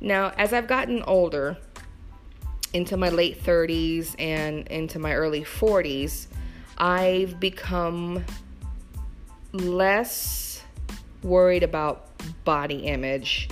Now, 0.00 0.32
as 0.36 0.52
I've 0.52 0.66
gotten 0.66 1.02
older, 1.04 1.56
into 2.74 2.96
my 2.96 3.08
late 3.08 3.42
30s 3.42 4.14
and 4.18 4.66
into 4.68 4.98
my 4.98 5.14
early 5.14 5.42
40s, 5.42 6.26
I've 6.76 7.40
become 7.40 8.24
less 9.52 10.62
worried 11.22 11.62
about 11.62 12.10
body 12.44 12.86
image 12.86 13.48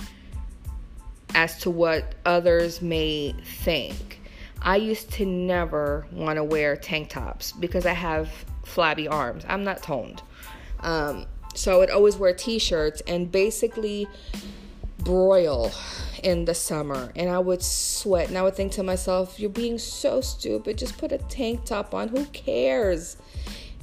as 1.33 1.57
to 1.59 1.69
what 1.69 2.15
others 2.25 2.81
may 2.81 3.33
think. 3.61 4.21
I 4.61 4.75
used 4.75 5.11
to 5.13 5.25
never 5.25 6.05
want 6.11 6.37
to 6.37 6.43
wear 6.43 6.75
tank 6.75 7.09
tops 7.09 7.53
because 7.53 7.85
I 7.85 7.93
have 7.93 8.29
flabby 8.63 9.07
arms. 9.07 9.45
I'm 9.47 9.63
not 9.63 9.81
toned. 9.81 10.21
Um, 10.81 11.25
so 11.55 11.75
I 11.75 11.77
would 11.77 11.89
always 11.89 12.17
wear 12.17 12.33
t 12.33 12.59
shirts 12.59 13.01
and 13.07 13.31
basically 13.31 14.07
broil 15.03 15.71
in 16.23 16.45
the 16.45 16.55
summer 16.55 17.11
and 17.15 17.29
I 17.29 17.39
would 17.39 17.61
sweat 17.61 18.29
and 18.29 18.37
I 18.37 18.43
would 18.43 18.55
think 18.55 18.71
to 18.73 18.83
myself, 18.83 19.39
You're 19.39 19.49
being 19.49 19.77
so 19.77 20.21
stupid. 20.21 20.77
Just 20.77 20.97
put 20.97 21.11
a 21.11 21.17
tank 21.17 21.65
top 21.65 21.93
on. 21.93 22.09
Who 22.09 22.25
cares? 22.25 23.17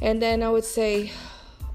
And 0.01 0.21
then 0.21 0.43
I 0.43 0.51
would 0.51 0.65
say, 0.65 1.13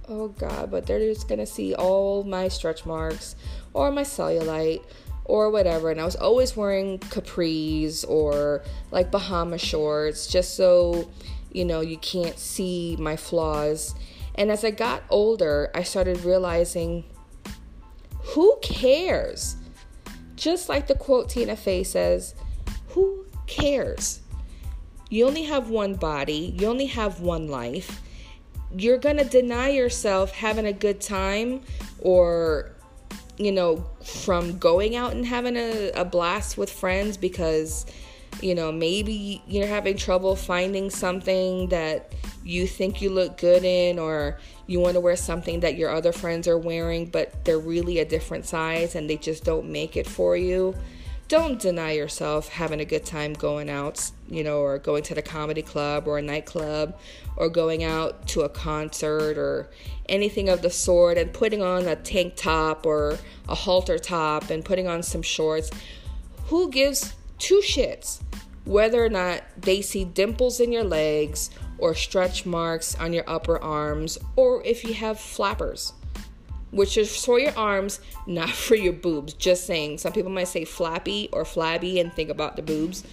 Oh 0.07 0.29
God, 0.29 0.71
but 0.71 0.85
they're 0.85 0.99
just 0.99 1.27
gonna 1.27 1.45
see 1.45 1.73
all 1.75 2.23
my 2.23 2.47
stretch 2.47 2.85
marks 2.85 3.35
or 3.73 3.91
my 3.91 4.03
cellulite 4.03 4.83
or 5.25 5.49
whatever. 5.49 5.91
And 5.91 5.99
I 5.99 6.05
was 6.05 6.15
always 6.15 6.55
wearing 6.55 6.99
capris 6.99 8.07
or 8.07 8.63
like 8.91 9.11
Bahama 9.11 9.57
shorts 9.57 10.27
just 10.27 10.55
so 10.55 11.09
you 11.51 11.65
know 11.65 11.81
you 11.81 11.97
can't 11.97 12.37
see 12.37 12.95
my 12.99 13.15
flaws. 13.15 13.95
And 14.35 14.51
as 14.51 14.65
I 14.65 14.71
got 14.71 15.03
older, 15.09 15.71
I 15.73 15.83
started 15.83 16.25
realizing 16.25 17.05
who 18.35 18.57
cares? 18.61 19.55
Just 20.35 20.67
like 20.67 20.87
the 20.87 20.95
quote 20.95 21.29
Tina 21.29 21.55
Fey 21.55 21.85
says, 21.85 22.35
who 22.89 23.25
cares? 23.47 24.19
You 25.09 25.25
only 25.25 25.43
have 25.43 25.69
one 25.69 25.95
body, 25.95 26.53
you 26.59 26.67
only 26.67 26.87
have 26.87 27.21
one 27.21 27.47
life. 27.47 28.01
You're 28.75 28.97
going 28.97 29.15
to 29.15 29.23
deny 29.23 29.69
yourself 29.69 30.31
having 30.31 30.65
a 30.65 30.73
good 30.73 30.99
time 30.99 31.61
or, 31.99 32.71
you 33.37 33.53
know, 33.53 33.85
from 34.03 34.57
going 34.57 34.97
out 34.97 35.13
and 35.13 35.25
having 35.25 35.55
a, 35.55 35.91
a 35.91 36.03
blast 36.03 36.57
with 36.57 36.69
friends 36.69 37.15
because, 37.15 37.85
you 38.41 38.53
know, 38.53 38.69
maybe 38.69 39.41
you're 39.47 39.65
having 39.65 39.95
trouble 39.95 40.35
finding 40.35 40.89
something 40.89 41.69
that 41.69 42.11
you 42.43 42.67
think 42.67 43.01
you 43.01 43.11
look 43.11 43.37
good 43.37 43.63
in 43.63 43.97
or 43.97 44.39
you 44.67 44.79
want 44.79 44.93
to 44.95 44.99
wear 44.99 45.15
something 45.15 45.59
that 45.59 45.75
your 45.75 45.89
other 45.89 46.11
friends 46.11 46.47
are 46.47 46.57
wearing 46.57 47.05
but 47.05 47.43
they're 47.45 47.59
really 47.59 47.99
a 47.99 48.05
different 48.05 48.45
size 48.45 48.95
and 48.95 49.09
they 49.09 49.17
just 49.17 49.43
don't 49.43 49.69
make 49.69 49.95
it 49.97 50.07
for 50.07 50.35
you 50.35 50.75
don't 51.27 51.59
deny 51.59 51.91
yourself 51.91 52.49
having 52.49 52.79
a 52.79 52.85
good 52.85 53.03
time 53.03 53.33
going 53.33 53.69
out 53.69 54.11
you 54.27 54.43
know 54.43 54.59
or 54.59 54.77
going 54.77 55.01
to 55.01 55.15
the 55.15 55.21
comedy 55.21 55.61
club 55.61 56.07
or 56.07 56.19
a 56.19 56.21
nightclub 56.21 56.95
or 57.37 57.49
going 57.49 57.83
out 57.83 58.27
to 58.27 58.41
a 58.41 58.49
concert 58.49 59.37
or 59.37 59.69
anything 60.07 60.49
of 60.49 60.61
the 60.61 60.69
sort 60.69 61.17
and 61.17 61.33
putting 61.33 61.61
on 61.61 61.87
a 61.87 61.95
tank 61.95 62.35
top 62.35 62.85
or 62.85 63.17
a 63.49 63.55
halter 63.55 63.97
top 63.97 64.49
and 64.49 64.63
putting 64.63 64.87
on 64.87 65.03
some 65.03 65.21
shorts. 65.21 65.69
Who 66.47 66.69
gives 66.69 67.13
two 67.39 67.61
shits 67.63 68.21
whether 68.65 69.03
or 69.03 69.09
not 69.09 69.43
they 69.57 69.79
see 69.81 70.03
dimples 70.03 70.59
in 70.59 70.71
your 70.71 70.83
legs 70.83 71.51
or 71.77 71.93
stretch 71.93 72.45
marks 72.45 72.95
on 72.95 73.13
your 73.13 73.23
upper 73.27 73.61
arms, 73.61 74.17
or 74.35 74.63
if 74.63 74.83
you 74.83 74.93
have 74.93 75.19
flappers, 75.19 75.93
which 76.71 76.97
is 76.97 77.23
for 77.23 77.39
your 77.39 77.55
arms, 77.57 77.99
not 78.27 78.49
for 78.67 78.75
your 78.75 78.93
boobs. 78.93 79.33
Just 79.33 79.65
saying, 79.65 79.97
some 79.97 80.13
people 80.13 80.31
might 80.31 80.47
say 80.47 80.65
flappy 80.65 81.29
or 81.31 81.45
flabby 81.45 81.99
and 81.99 82.13
think 82.13 82.29
about 82.29 82.55
the 82.55 82.61
boobs. 82.61 83.03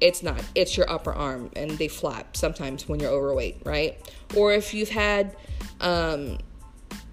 It's 0.00 0.22
not, 0.22 0.42
it's 0.54 0.76
your 0.76 0.90
upper 0.90 1.12
arm, 1.12 1.50
and 1.56 1.70
they 1.72 1.88
flap 1.88 2.36
sometimes 2.36 2.86
when 2.88 3.00
you're 3.00 3.10
overweight, 3.10 3.62
right? 3.64 3.98
Or 4.36 4.52
if 4.52 4.74
you've 4.74 4.90
had 4.90 5.34
um, 5.80 6.38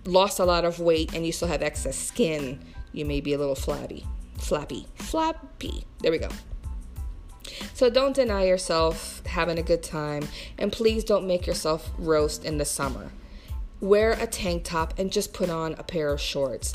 lost 0.06 0.40
a 0.40 0.46
lot 0.46 0.66
of 0.66 0.80
weight 0.80 1.14
and 1.14 1.26
you 1.26 1.32
still 1.32 1.48
have 1.48 1.62
excess 1.62 1.98
skin, 1.98 2.60
you 2.92 3.06
may 3.06 3.22
be 3.22 3.34
a 3.34 3.38
little 3.38 3.56
flabby. 3.56 4.06
Flappy. 4.38 4.86
Flappy. 4.96 5.86
There 6.02 6.12
we 6.12 6.18
go. 6.18 6.28
So 7.74 7.90
don't 7.90 8.16
deny 8.16 8.46
yourself 8.46 9.26
having 9.26 9.58
a 9.58 9.64
good 9.64 9.84
time, 9.84 10.28
and 10.58 10.72
please 10.72 11.04
don't 11.04 11.28
make 11.28 11.46
yourself 11.46 11.92
roast 11.98 12.46
in 12.46 12.58
the 12.58 12.66
summer. 12.66 13.12
Wear 13.82 14.12
a 14.14 14.28
tank 14.28 14.64
top 14.64 14.94
and 14.98 15.12
just 15.12 15.34
put 15.34 15.50
on 15.50 15.74
a 15.74 15.84
pair 15.84 16.10
of 16.10 16.22
shorts. 16.22 16.74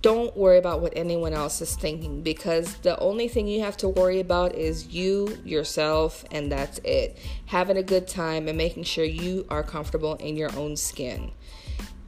Don't 0.00 0.36
worry 0.36 0.58
about 0.58 0.82
what 0.82 0.92
anyone 0.96 1.32
else 1.32 1.62
is 1.62 1.76
thinking 1.76 2.20
because 2.20 2.74
the 2.76 2.98
only 2.98 3.26
thing 3.26 3.46
you 3.46 3.60
have 3.62 3.76
to 3.78 3.88
worry 3.88 4.20
about 4.20 4.54
is 4.54 4.88
you, 4.88 5.38
yourself, 5.44 6.26
and 6.30 6.52
that's 6.52 6.78
it. 6.84 7.18
Having 7.46 7.78
a 7.78 7.82
good 7.82 8.06
time 8.06 8.46
and 8.46 8.58
making 8.58 8.84
sure 8.84 9.04
you 9.04 9.46
are 9.48 9.62
comfortable 9.62 10.14
in 10.16 10.36
your 10.36 10.54
own 10.56 10.76
skin. 10.76 11.32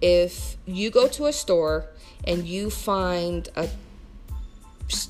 If 0.03 0.59
you 0.67 0.91
go 0.91 1.09
to 1.09 1.25
a 1.25 1.33
store 1.33 1.87
and 2.25 2.47
you 2.47 2.69
find 2.69 3.49
a 3.57 3.69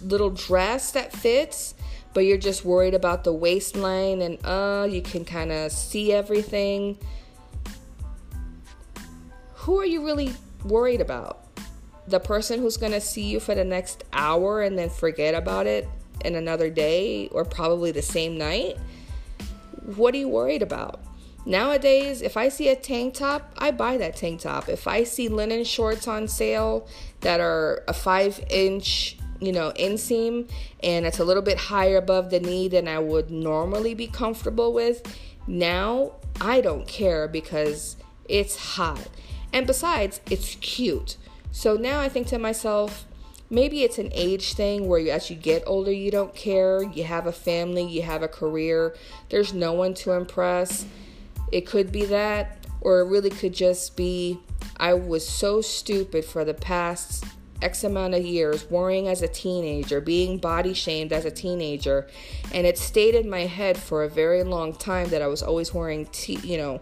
little 0.02 0.30
dress 0.30 0.92
that 0.92 1.12
fits, 1.12 1.74
but 2.16 2.24
you're 2.24 2.38
just 2.38 2.64
worried 2.64 2.94
about 2.94 3.24
the 3.24 3.33
waistline 3.33 4.22
and 4.22 4.38
uh 4.46 4.88
you 4.88 5.02
can 5.02 5.22
kind 5.22 5.52
of 5.52 5.70
see 5.70 6.14
everything. 6.14 6.96
Who 9.52 9.79
are 9.79 9.85
you 9.85 10.02
really 10.02 10.33
worried 10.64 11.02
about? 11.02 11.44
The 12.09 12.18
person 12.18 12.59
who's 12.61 12.79
going 12.79 12.92
to 12.92 13.02
see 13.02 13.24
you 13.24 13.38
for 13.38 13.55
the 13.55 13.64
next 13.64 14.05
hour 14.14 14.62
and 14.62 14.79
then 14.79 14.88
forget 14.88 15.35
about 15.35 15.66
it 15.66 15.87
in 16.24 16.37
another 16.37 16.70
day 16.70 17.29
or 17.33 17.44
probably 17.44 17.92
the 17.92 18.00
same 18.00 18.38
night? 18.38 18.79
What 19.96 20.14
are 20.14 20.18
you 20.18 20.31
worried 20.31 20.62
about? 20.62 21.00
Nowadays, 21.44 22.22
if 22.22 22.38
I 22.38 22.48
see 22.48 22.70
a 22.70 22.76
tank 22.76 23.12
top, 23.12 23.52
I 23.59 23.72
buy 23.72 23.98
that 23.98 24.16
tank 24.16 24.40
top. 24.40 24.70
If 24.70 24.88
I 24.88 25.05
see 25.05 25.29
linen 25.29 25.64
shorts 25.64 26.09
on 26.09 26.29
sale 26.29 26.88
that 27.20 27.40
are 27.40 27.85
a 27.87 27.92
five 27.92 28.42
inch 28.48 29.15
you 29.40 29.53
know, 29.53 29.72
inseam 29.79 30.49
and 30.83 31.07
it's 31.07 31.18
a 31.18 31.25
little 31.25 31.42
bit 31.42 31.59
higher 31.59 31.96
above 31.96 32.31
the 32.31 32.40
knee 32.40 32.68
than 32.68 32.88
I 32.88 32.99
would 32.99 33.31
normally 33.31 33.94
be 33.94 34.07
comfortable 34.07 34.72
with. 34.72 35.03
Now 35.46 36.12
I 36.40 36.61
don't 36.61 36.87
care 36.87 37.29
because 37.29 37.96
it's 38.29 38.57
hot. 38.57 39.09
And 39.53 39.66
besides, 39.66 40.20
it's 40.31 40.57
cute. 40.57 41.16
So 41.53 41.77
now 41.77 42.01
I 42.01 42.09
think 42.09 42.27
to 42.29 42.38
myself, 42.38 43.07
maybe 43.49 43.83
it's 43.83 43.99
an 43.99 44.11
age 44.12 44.55
thing 44.55 44.88
where 44.88 44.99
you, 44.99 45.11
as 45.11 45.31
you 45.31 45.37
get 45.37 45.62
older, 45.66 45.92
you 45.92 46.11
don't 46.11 46.35
care. 46.35 46.83
You 46.83 47.05
have 47.05 47.27
a 47.27 47.33
family, 47.33 47.87
you 47.88 48.03
have 48.03 48.22
a 48.22 48.29
career, 48.29 48.94
there's 49.31 49.55
no 49.55 49.72
one 49.72 49.94
to 49.94 50.12
impress. 50.12 50.85
It 51.53 51.66
could 51.66 51.92
be 51.92 52.05
that, 52.07 52.59
or 52.81 53.01
it 53.01 53.09
really 53.09 53.31
could 53.31 53.55
just 53.55 53.96
be 53.96 54.38
I 54.79 54.94
was 54.94 55.27
so 55.27 55.61
stupid 55.61 56.25
for 56.25 56.44
the 56.44 56.55
past 56.55 57.25
X 57.62 57.85
amount 57.85 58.14
of 58.14 58.25
years, 58.25 58.69
worrying 58.71 59.09
as 59.09 59.23
a 59.23 59.29
teenager, 59.29 60.01
being 60.01 60.38
body 60.38 60.75
shamed 60.75 61.12
as 61.12 61.25
a 61.25 61.31
teenager, 61.31 62.07
and 62.53 62.66
it 62.66 62.79
stayed 62.79 63.14
in 63.14 63.29
my 63.29 63.47
head 63.47 63.77
for 63.79 64.05
a 64.05 64.09
very 64.09 64.42
long 64.42 64.75
time 64.75 65.09
that 65.11 65.23
I 65.23 65.27
was 65.27 65.42
always 65.42 65.73
wearing, 65.73 66.07
t- 66.07 66.40
you 66.42 66.59
know, 66.59 66.81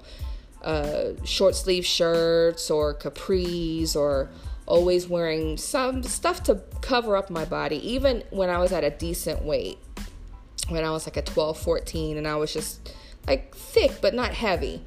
uh, 0.63 1.13
short 1.25 1.55
sleeve 1.55 1.85
shirts 1.85 2.71
or 2.71 2.95
capris 2.95 3.95
or 3.95 4.31
always 4.67 5.07
wearing 5.07 5.57
some 5.57 6.03
stuff 6.03 6.43
to 6.45 6.63
cover 6.81 7.17
up 7.17 7.31
my 7.31 7.45
body, 7.45 7.77
even 7.89 8.23
when 8.31 8.49
I 8.49 8.59
was 8.59 8.73
at 8.73 8.83
a 8.83 8.91
decent 8.91 9.45
weight. 9.45 9.79
When 10.71 10.83
I 10.83 10.91
was 10.91 11.07
like 11.07 11.19
a 11.19 11.23
12, 11.23 11.59
14, 11.59 12.17
and 12.17 12.27
I 12.27 12.37
was 12.37 12.53
just 12.53 12.95
like 13.27 13.55
thick 13.55 13.99
but 14.01 14.15
not 14.15 14.33
heavy. 14.33 14.83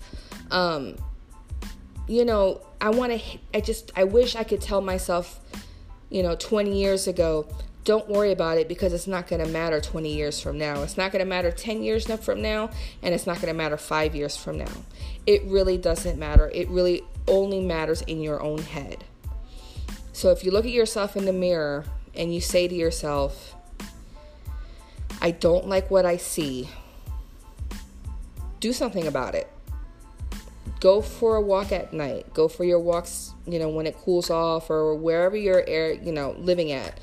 Um, 0.49 0.95
you 2.07 2.25
know, 2.25 2.61
I 2.81 2.89
want 2.89 3.11
to, 3.11 3.39
I 3.53 3.61
just, 3.61 3.91
I 3.95 4.05
wish 4.05 4.35
I 4.35 4.43
could 4.43 4.61
tell 4.61 4.81
myself, 4.81 5.39
you 6.09 6.23
know, 6.23 6.35
20 6.35 6.77
years 6.79 7.07
ago, 7.07 7.47
don't 7.83 8.09
worry 8.09 8.33
about 8.33 8.57
it 8.57 8.67
because 8.67 8.91
it's 8.91 9.07
not 9.07 9.27
going 9.27 9.41
to 9.41 9.49
matter 9.49 9.79
20 9.79 10.13
years 10.13 10.41
from 10.41 10.57
now. 10.57 10.83
It's 10.83 10.97
not 10.97 11.11
going 11.11 11.23
to 11.23 11.29
matter 11.29 11.51
10 11.51 11.83
years 11.83 12.05
from 12.17 12.41
now, 12.41 12.69
and 13.01 13.13
it's 13.13 13.25
not 13.25 13.37
going 13.37 13.47
to 13.47 13.53
matter 13.53 13.77
five 13.77 14.13
years 14.13 14.35
from 14.35 14.57
now. 14.57 14.71
It 15.25 15.43
really 15.45 15.77
doesn't 15.77 16.19
matter. 16.19 16.51
It 16.53 16.67
really 16.67 17.03
only 17.27 17.61
matters 17.61 18.01
in 18.01 18.21
your 18.21 18.41
own 18.41 18.59
head. 18.59 19.05
So 20.11 20.31
if 20.31 20.43
you 20.43 20.51
look 20.51 20.65
at 20.65 20.71
yourself 20.71 21.15
in 21.15 21.25
the 21.25 21.33
mirror 21.33 21.85
and 22.13 22.33
you 22.33 22.41
say 22.41 22.67
to 22.67 22.75
yourself, 22.75 23.55
I 25.21 25.31
don't 25.31 25.67
like 25.67 25.89
what 25.89 26.05
I 26.05 26.17
see, 26.17 26.69
do 28.59 28.73
something 28.73 29.07
about 29.07 29.35
it. 29.35 29.49
Go 30.79 31.01
for 31.01 31.35
a 31.35 31.41
walk 31.41 31.71
at 31.71 31.93
night. 31.93 32.33
Go 32.33 32.47
for 32.47 32.63
your 32.63 32.79
walks, 32.79 33.33
you 33.45 33.57
know, 33.57 33.69
when 33.69 33.87
it 33.87 33.97
cools 33.97 34.29
off 34.29 34.69
or 34.69 34.95
wherever 34.95 35.35
you're 35.35 35.63
air, 35.67 35.93
you 35.93 36.11
know, 36.11 36.35
living 36.37 36.71
at 36.71 36.99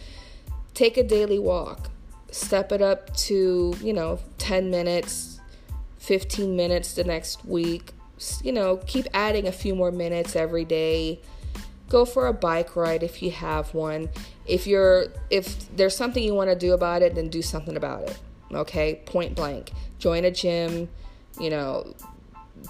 take 0.74 0.96
a 0.96 1.02
daily 1.02 1.38
walk. 1.38 1.90
Step 2.30 2.72
it 2.72 2.82
up 2.82 3.14
to, 3.16 3.74
you 3.80 3.92
know, 3.92 4.18
10 4.38 4.70
minutes, 4.70 5.40
15 5.98 6.56
minutes 6.56 6.94
the 6.94 7.04
next 7.04 7.44
week. 7.44 7.92
You 8.42 8.52
know, 8.52 8.78
keep 8.87 9.06
adding 9.14 9.46
a 9.46 9.52
few 9.52 9.74
more 9.74 9.92
minutes 9.92 10.37
every 10.37 10.64
day. 10.64 11.20
Go 11.88 12.04
for 12.04 12.26
a 12.26 12.32
bike 12.32 12.76
ride 12.76 13.02
if 13.02 13.22
you 13.22 13.30
have 13.30 13.72
one. 13.74 14.08
If 14.46 14.66
you're 14.66 15.06
if 15.30 15.76
there's 15.76 15.96
something 15.96 16.22
you 16.22 16.34
want 16.34 16.50
to 16.50 16.56
do 16.56 16.72
about 16.72 17.02
it, 17.02 17.14
then 17.14 17.28
do 17.28 17.42
something 17.42 17.76
about 17.76 18.02
it. 18.02 18.18
Okay? 18.52 19.00
Point 19.06 19.34
blank. 19.34 19.72
Join 19.98 20.24
a 20.24 20.30
gym, 20.30 20.88
you 21.38 21.50
know, 21.50 21.94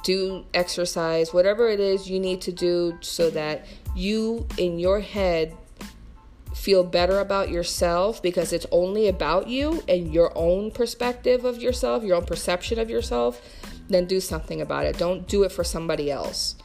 do 0.03 0.45
exercise, 0.53 1.33
whatever 1.33 1.69
it 1.69 1.81
is 1.81 2.09
you 2.09 2.19
need 2.19 2.41
to 2.43 2.53
do 2.53 2.99
so 3.01 3.31
that 3.31 3.67
you 3.95 4.47
in 4.59 4.79
your 4.79 5.01
head 5.01 5.57
feel 6.55 6.85
better 6.85 7.19
about 7.19 7.51
yourself 7.51 8.23
because 8.23 8.53
it's 8.53 8.67
only 8.71 9.09
about 9.09 9.49
you 9.49 9.83
and 9.89 10.15
your 10.15 10.33
own 10.35 10.71
perspective 10.71 11.45
of 11.45 11.61
yourself, 11.61 12.03
your 12.03 12.17
own 12.17 12.25
perception 12.25 12.79
of 12.79 12.89
yourself, 12.89 13.41
then 13.89 14.07
do 14.07 14.21
something 14.21 14.61
about 14.61 14.87
it. 14.87 14.97
Don't 14.97 15.29
do 15.29 15.43
it 15.43 15.53
for 15.53 15.65
somebody 15.65 16.11
else. 16.11 16.57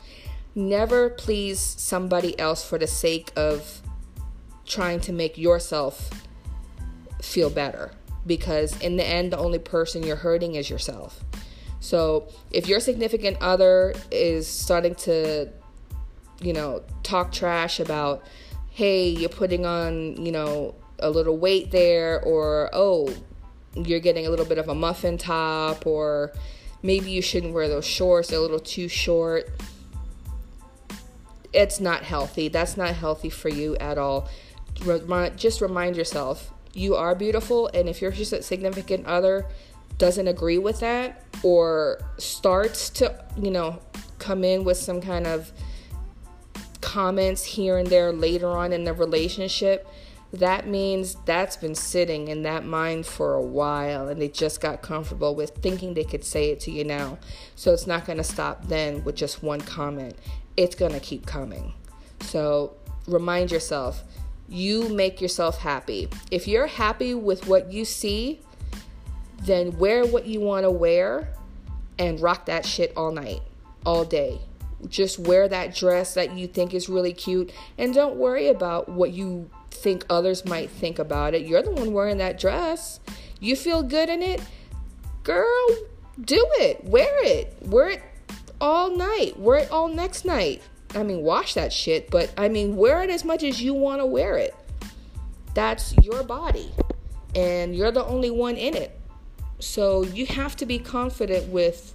Never 0.55 1.09
please 1.09 1.59
somebody 1.59 2.37
else 2.39 2.63
for 2.63 2.77
the 2.77 2.87
sake 2.87 3.31
of 3.35 3.81
trying 4.65 4.99
to 5.01 5.11
make 5.11 5.37
yourself 5.37 6.09
feel 7.21 7.49
better 7.49 7.91
because 8.25 8.79
in 8.81 8.95
the 8.95 9.05
end 9.05 9.33
the 9.33 9.37
only 9.37 9.59
person 9.59 10.03
you're 10.03 10.15
hurting 10.15 10.55
is 10.55 10.69
yourself. 10.69 11.23
So, 11.79 12.27
if 12.51 12.67
your 12.67 12.79
significant 12.79 13.37
other 13.41 13.93
is 14.11 14.47
starting 14.47 14.95
to 14.95 15.49
you 16.41 16.53
know, 16.53 16.83
talk 17.03 17.31
trash 17.31 17.79
about 17.79 18.23
hey, 18.71 19.09
you're 19.09 19.27
putting 19.27 19.65
on, 19.65 20.25
you 20.25 20.31
know, 20.31 20.73
a 20.99 21.09
little 21.09 21.37
weight 21.37 21.71
there, 21.71 22.21
or 22.21 22.69
oh, 22.71 23.13
you're 23.75 23.99
getting 23.99 24.25
a 24.25 24.29
little 24.29 24.45
bit 24.45 24.57
of 24.57 24.69
a 24.69 24.75
muffin 24.75 25.17
top, 25.17 25.85
or 25.85 26.31
maybe 26.81 27.11
you 27.11 27.21
shouldn't 27.21 27.53
wear 27.53 27.67
those 27.67 27.85
shorts, 27.85 28.29
they're 28.29 28.39
a 28.39 28.41
little 28.41 28.59
too 28.59 28.87
short. 28.87 29.49
It's 31.51 31.81
not 31.81 32.03
healthy. 32.03 32.47
That's 32.47 32.77
not 32.77 32.95
healthy 32.95 33.29
for 33.29 33.49
you 33.49 33.75
at 33.77 33.97
all. 33.97 34.29
Just 35.35 35.59
remind 35.59 35.97
yourself 35.97 36.53
you 36.73 36.95
are 36.95 37.15
beautiful, 37.15 37.69
and 37.73 37.89
if 37.89 38.01
your 38.01 38.13
significant 38.13 39.05
other 39.07 39.45
doesn't 39.99 40.27
agree 40.27 40.57
with 40.57 40.79
that 40.79 41.23
or 41.43 42.01
starts 42.17 42.89
to, 42.89 43.23
you 43.37 43.51
know, 43.51 43.79
come 44.17 44.43
in 44.43 44.63
with 44.63 44.77
some 44.77 44.99
kind 44.99 45.27
of 45.27 45.51
comments 46.81 47.43
here 47.43 47.77
and 47.77 47.87
there 47.87 48.11
later 48.11 48.47
on 48.47 48.73
in 48.73 48.83
the 48.83 48.93
relationship, 48.93 49.87
that 50.31 50.67
means 50.67 51.15
that's 51.25 51.57
been 51.57 51.75
sitting 51.75 52.27
in 52.27 52.43
that 52.43 52.65
mind 52.65 53.05
for 53.05 53.35
a 53.35 53.41
while 53.41 54.07
and 54.07 54.21
they 54.21 54.27
just 54.27 54.61
got 54.61 54.81
comfortable 54.81 55.35
with 55.35 55.51
thinking 55.57 55.93
they 55.93 56.03
could 56.03 56.23
say 56.23 56.49
it 56.49 56.59
to 56.61 56.71
you 56.71 56.83
now. 56.83 57.17
So 57.55 57.73
it's 57.73 57.87
not 57.87 58.05
going 58.05 58.17
to 58.17 58.23
stop 58.23 58.67
then 58.67 59.03
with 59.03 59.15
just 59.15 59.43
one 59.43 59.61
comment. 59.61 60.15
It's 60.57 60.75
going 60.75 60.93
to 60.93 60.99
keep 60.99 61.25
coming. 61.25 61.73
So 62.21 62.75
remind 63.07 63.51
yourself 63.51 64.03
you 64.47 64.89
make 64.89 65.21
yourself 65.21 65.59
happy. 65.59 66.09
If 66.31 66.47
you're 66.47 66.67
happy 66.67 67.13
with 67.13 67.47
what 67.47 67.71
you 67.71 67.85
see, 67.85 68.41
then 69.43 69.77
wear 69.77 70.05
what 70.05 70.25
you 70.25 70.39
want 70.41 70.63
to 70.63 70.71
wear 70.71 71.33
and 71.97 72.19
rock 72.19 72.45
that 72.45 72.65
shit 72.65 72.93
all 72.95 73.11
night, 73.11 73.41
all 73.85 74.05
day 74.05 74.39
just 74.87 75.19
wear 75.19 75.47
that 75.47 75.75
dress 75.75 76.13
that 76.13 76.37
you 76.37 76.47
think 76.47 76.73
is 76.73 76.87
really 76.87 77.13
cute 77.13 77.51
and 77.77 77.93
don't 77.93 78.15
worry 78.15 78.47
about 78.47 78.87
what 78.87 79.11
you 79.11 79.49
think 79.71 80.05
others 80.09 80.45
might 80.45 80.69
think 80.69 80.99
about 80.99 81.33
it. 81.33 81.45
You're 81.45 81.61
the 81.61 81.71
one 81.71 81.93
wearing 81.93 82.17
that 82.17 82.39
dress. 82.39 82.99
You 83.39 83.55
feel 83.55 83.83
good 83.83 84.09
in 84.09 84.21
it? 84.21 84.41
Girl, 85.23 85.67
do 86.21 86.45
it. 86.59 86.83
Wear 86.83 87.23
it. 87.25 87.55
Wear 87.61 87.89
it 87.89 88.03
all 88.59 88.95
night. 88.95 89.39
Wear 89.39 89.59
it 89.59 89.71
all 89.71 89.87
next 89.87 90.25
night. 90.25 90.61
I 90.95 91.03
mean, 91.03 91.21
wash 91.21 91.53
that 91.53 91.71
shit, 91.71 92.09
but 92.09 92.33
I 92.37 92.49
mean, 92.49 92.75
wear 92.75 93.03
it 93.03 93.09
as 93.09 93.23
much 93.23 93.43
as 93.43 93.61
you 93.61 93.73
want 93.73 94.01
to 94.01 94.05
wear 94.05 94.37
it. 94.37 94.55
That's 95.53 95.95
your 95.97 96.23
body, 96.23 96.71
and 97.35 97.75
you're 97.75 97.91
the 97.91 98.05
only 98.05 98.31
one 98.31 98.55
in 98.55 98.75
it. 98.75 98.98
So 99.59 100.03
you 100.03 100.25
have 100.27 100.55
to 100.57 100.65
be 100.65 100.79
confident 100.79 101.49
with 101.49 101.93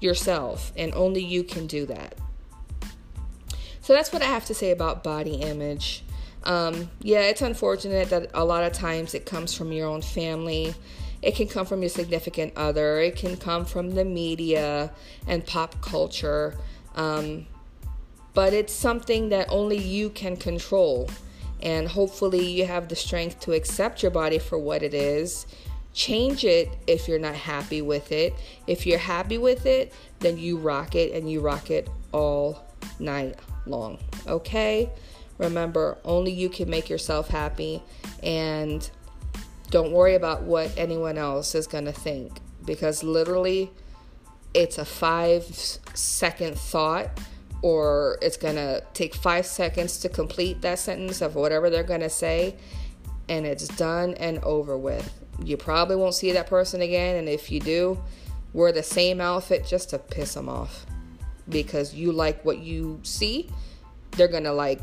yourself, 0.00 0.72
and 0.76 0.94
only 0.94 1.24
you 1.24 1.42
can 1.42 1.66
do 1.66 1.86
that. 1.86 2.14
So 3.80 3.92
that's 3.92 4.12
what 4.12 4.22
I 4.22 4.26
have 4.26 4.44
to 4.46 4.54
say 4.54 4.70
about 4.70 5.02
body 5.02 5.36
image. 5.36 6.04
Um, 6.44 6.90
yeah, 7.00 7.22
it's 7.22 7.42
unfortunate 7.42 8.10
that 8.10 8.30
a 8.34 8.44
lot 8.44 8.62
of 8.62 8.72
times 8.72 9.14
it 9.14 9.26
comes 9.26 9.54
from 9.54 9.72
your 9.72 9.88
own 9.88 10.02
family. 10.02 10.74
It 11.22 11.34
can 11.34 11.48
come 11.48 11.66
from 11.66 11.82
your 11.82 11.88
significant 11.88 12.52
other. 12.56 13.00
It 13.00 13.16
can 13.16 13.36
come 13.36 13.64
from 13.64 13.94
the 13.94 14.04
media 14.04 14.92
and 15.26 15.44
pop 15.44 15.80
culture. 15.80 16.56
Um, 16.94 17.46
but 18.34 18.52
it's 18.52 18.72
something 18.72 19.30
that 19.30 19.48
only 19.50 19.78
you 19.78 20.10
can 20.10 20.36
control. 20.36 21.10
And 21.62 21.88
hopefully, 21.88 22.46
you 22.46 22.66
have 22.66 22.88
the 22.88 22.96
strength 22.96 23.40
to 23.40 23.52
accept 23.52 24.02
your 24.02 24.10
body 24.10 24.38
for 24.38 24.58
what 24.58 24.82
it 24.82 24.94
is. 24.94 25.46
Change 25.96 26.44
it 26.44 26.68
if 26.86 27.08
you're 27.08 27.18
not 27.18 27.34
happy 27.34 27.80
with 27.80 28.12
it. 28.12 28.34
If 28.66 28.84
you're 28.84 28.98
happy 28.98 29.38
with 29.38 29.64
it, 29.64 29.94
then 30.20 30.36
you 30.36 30.58
rock 30.58 30.94
it 30.94 31.14
and 31.14 31.30
you 31.30 31.40
rock 31.40 31.70
it 31.70 31.88
all 32.12 32.66
night 32.98 33.36
long. 33.64 33.98
Okay? 34.26 34.90
Remember, 35.38 35.96
only 36.04 36.32
you 36.32 36.50
can 36.50 36.68
make 36.68 36.90
yourself 36.90 37.28
happy 37.28 37.82
and 38.22 38.90
don't 39.70 39.90
worry 39.90 40.14
about 40.14 40.42
what 40.42 40.70
anyone 40.76 41.16
else 41.16 41.54
is 41.54 41.66
going 41.66 41.86
to 41.86 41.92
think 41.92 42.40
because 42.66 43.02
literally 43.02 43.70
it's 44.52 44.76
a 44.76 44.84
5 44.84 45.44
second 45.94 46.58
thought 46.58 47.08
or 47.62 48.18
it's 48.20 48.36
going 48.36 48.56
to 48.56 48.84
take 48.92 49.14
5 49.14 49.46
seconds 49.46 49.98
to 50.00 50.10
complete 50.10 50.60
that 50.60 50.78
sentence 50.78 51.22
of 51.22 51.36
whatever 51.36 51.70
they're 51.70 51.82
going 51.82 52.00
to 52.00 52.10
say 52.10 52.54
and 53.30 53.46
it's 53.46 53.66
done 53.68 54.12
and 54.14 54.38
over 54.44 54.76
with. 54.76 55.25
You 55.44 55.56
probably 55.56 55.96
won't 55.96 56.14
see 56.14 56.32
that 56.32 56.46
person 56.46 56.80
again 56.80 57.16
and 57.16 57.28
if 57.28 57.50
you 57.50 57.60
do, 57.60 58.00
wear 58.52 58.72
the 58.72 58.82
same 58.82 59.20
outfit 59.20 59.66
just 59.66 59.90
to 59.90 59.98
piss 59.98 60.34
them 60.34 60.48
off 60.48 60.86
because 61.48 61.94
you 61.94 62.12
like 62.12 62.44
what 62.44 62.58
you 62.58 63.00
see, 63.02 63.50
they're 64.12 64.28
gonna 64.28 64.52
like 64.52 64.80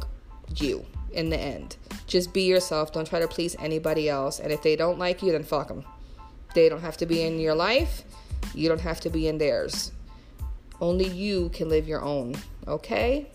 you 0.56 0.86
in 1.12 1.30
the 1.30 1.38
end. 1.38 1.78
Just 2.08 2.34
be 2.34 2.44
yourself. 2.44 2.92
Don't 2.92 3.08
try 3.08 3.20
to 3.20 3.28
please 3.28 3.56
anybody 3.60 4.10
else. 4.10 4.40
And 4.40 4.52
if 4.52 4.62
they 4.62 4.76
don't 4.76 5.00
like 5.00 5.24
you, 5.24 5.32
then 5.32 5.44
fuck 5.44 5.68
them. 5.68 5.84
They 6.54 6.70
don't 6.70 6.82
have 6.82 6.98
to 6.98 7.06
be 7.06 7.24
in 7.24 7.40
your 7.40 7.56
life. 7.56 8.04
You 8.54 8.70
don't 8.70 8.82
have 8.82 9.00
to 9.02 9.10
be 9.10 9.28
in 9.28 9.38
theirs. 9.38 9.92
Only 10.82 11.08
you 11.08 11.50
can 11.50 11.70
live 11.70 11.88
your 11.88 12.02
own. 12.02 12.36
Okay? 12.68 13.28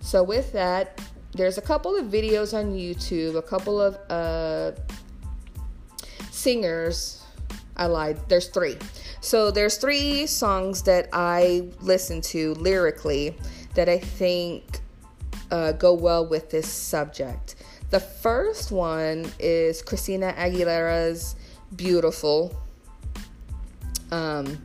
So, 0.00 0.22
with 0.22 0.52
that, 0.52 1.00
there's 1.32 1.58
a 1.58 1.62
couple 1.62 1.96
of 1.96 2.06
videos 2.06 2.56
on 2.56 2.72
YouTube, 2.74 3.36
a 3.36 3.42
couple 3.42 3.80
of 3.80 3.98
uh, 4.08 4.72
singers. 6.46 7.24
I 7.76 7.86
lied. 7.86 8.20
There's 8.28 8.46
three. 8.46 8.76
So 9.20 9.50
there's 9.50 9.78
three 9.78 10.28
songs 10.28 10.82
that 10.82 11.08
I 11.12 11.70
listen 11.80 12.20
to 12.32 12.54
lyrically 12.54 13.36
that 13.74 13.88
I 13.88 13.98
think 13.98 14.78
uh, 15.50 15.72
go 15.72 15.92
well 15.92 16.24
with 16.24 16.50
this 16.50 16.68
subject. 16.68 17.56
The 17.90 17.98
first 17.98 18.70
one 18.70 19.28
is 19.40 19.82
Christina 19.82 20.34
Aguilera's 20.38 21.34
Beautiful. 21.74 22.56
Um, 24.12 24.56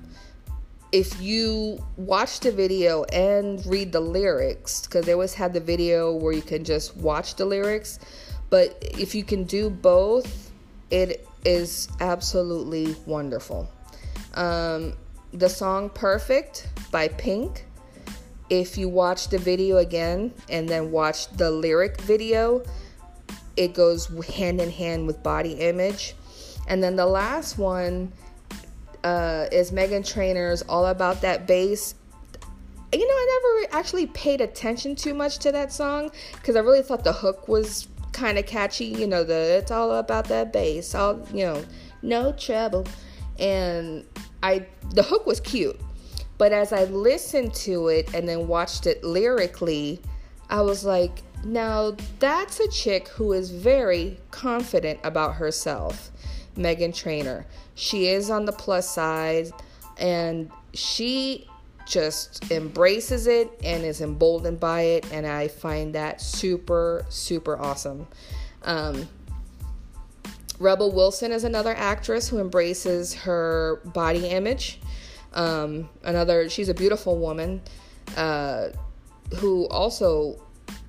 if 0.92 1.20
you 1.20 1.84
watch 1.98 2.42
the 2.42 2.52
video 2.52 3.06
and 3.06 3.66
read 3.66 3.92
the 3.92 4.02
lyrics, 4.02 4.86
because 4.86 5.08
they 5.08 5.14
always 5.14 5.34
had 5.34 5.52
the 5.52 5.60
video 5.60 6.14
where 6.14 6.32
you 6.32 6.44
can 6.44 6.64
just 6.64 6.96
watch 6.98 7.38
the 7.38 7.46
lyrics, 7.46 7.98
but 8.52 8.78
if 8.82 9.16
you 9.16 9.24
can 9.24 9.46
do 9.46 9.72
both, 9.72 10.52
it 10.92 11.26
is 11.46 11.88
absolutely 12.00 12.96
wonderful. 13.06 13.70
Um, 14.34 14.94
the 15.34 15.50
song 15.50 15.90
Perfect 15.90 16.70
by 16.92 17.08
Pink. 17.08 17.66
If 18.50 18.78
you 18.78 18.90
watch 18.90 19.30
the 19.30 19.38
video 19.38 19.78
again 19.78 20.34
and 20.50 20.68
then 20.68 20.92
watch 20.92 21.30
the 21.32 21.50
lyric 21.50 22.02
video, 22.02 22.64
it 23.56 23.74
goes 23.74 24.08
hand 24.28 24.60
in 24.60 24.70
hand 24.70 25.08
with 25.08 25.24
body 25.24 25.54
image. 25.54 26.16
And 26.68 26.84
then 26.84 26.96
the 26.96 27.06
last 27.06 27.58
one 27.58 28.12
uh, 29.04 29.48
is 29.52 29.72
Meghan 29.72 30.06
Trainor's 30.06 30.62
All 30.64 30.86
About 30.86 31.22
That 31.22 31.48
Bass. 31.48 31.96
You 32.94 33.08
know, 33.08 33.14
I 33.14 33.66
never 33.66 33.80
actually 33.80 34.08
paid 34.08 34.42
attention 34.42 34.96
too 34.96 35.14
much 35.14 35.40
to 35.40 35.52
that 35.54 35.72
song 35.72 36.12
because 36.34 36.58
I 36.58 36.60
really 36.60 36.82
thought 36.82 37.06
the 37.06 37.14
hook 37.14 37.48
was 37.48 37.88
kind 38.14 38.38
of 38.38 38.46
catchy. 38.46 38.86
You 38.86 39.08
know, 39.08 39.24
the 39.24 39.58
it's 39.58 39.72
all 39.72 39.92
about 39.96 40.26
that 40.26 40.54
bass, 40.54 40.94
all 40.96 41.26
you 41.34 41.46
know, 41.46 41.64
no 42.02 42.32
trouble, 42.34 42.86
and 43.40 44.06
I 44.44 44.66
the 44.94 45.04
hook 45.04 45.26
was 45.26 45.40
cute, 45.40 45.80
but 46.38 46.52
as 46.52 46.74
I 46.74 46.86
listened 46.86 47.54
to 47.56 47.88
it 47.90 48.14
and 48.14 48.28
then 48.28 48.48
watched 48.48 48.88
it 48.88 49.04
lyrically, 49.04 50.02
I 50.50 50.62
was 50.62 50.84
like, 50.84 51.22
now 51.44 51.96
that's 52.20 52.60
a 52.60 52.68
chick 52.70 53.08
who 53.10 53.34
is 53.34 53.52
very 53.52 54.18
confident 54.32 55.00
about 55.04 55.36
herself, 55.36 56.12
Meghan 56.56 56.94
Trainor. 56.96 57.46
She 57.76 58.08
is 58.08 58.30
on 58.30 58.46
the 58.46 58.52
plus 58.52 58.90
side 58.90 59.52
and 59.98 60.52
she 60.74 61.48
just 61.92 62.50
embraces 62.52 63.28
it 63.28 63.52
and 63.66 63.84
is 63.84 64.00
emboldened 64.00 64.62
by 64.62 64.82
it 64.82 65.12
and 65.12 65.28
i 65.28 65.46
find 65.46 65.94
that 65.94 66.22
super 66.22 67.06
super 67.10 67.60
awesome. 67.60 68.08
Um, 68.64 69.10
rebel 70.58 70.92
wilson 70.94 71.34
is 71.34 71.44
another 71.44 71.76
actress 71.76 72.30
who 72.30 72.40
embraces 72.40 73.14
her 73.14 73.82
body 73.84 74.28
image. 74.28 74.80
Um, 75.34 75.90
another 76.04 76.50
she's 76.50 76.70
a 76.70 76.74
beautiful 76.74 77.18
woman 77.18 77.62
uh, 78.16 78.70
who 79.36 79.68
also 79.68 80.42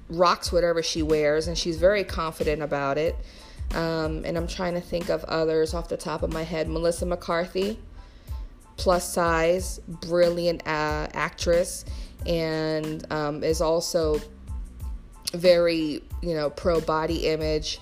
rocks 0.09 0.53
whatever 0.53 0.85
she 0.85 1.03
wears 1.03 1.49
and 1.49 1.59
she's 1.59 1.79
very 1.79 2.05
confident 2.05 2.63
about 2.63 2.97
it. 2.97 3.17
Um, 3.75 4.25
and 4.25 4.37
i'm 4.37 4.47
trying 4.47 4.75
to 4.75 4.81
think 4.81 5.09
of 5.09 5.25
others 5.25 5.75
off 5.75 5.89
the 5.89 5.97
top 5.97 6.23
of 6.23 6.33
my 6.33 6.43
head. 6.43 6.69
Melissa 6.69 7.07
mccarthy 7.07 7.81
plus 8.77 9.13
size, 9.13 9.79
brilliant 9.87 10.67
uh, 10.67 11.09
actress, 11.15 11.85
and 12.27 13.11
um, 13.13 13.43
is 13.43 13.61
also 13.61 14.21
very, 15.33 16.03
you 16.23 16.35
know, 16.35 16.51
pro 16.51 16.81
body 16.81 17.27
image. 17.29 17.81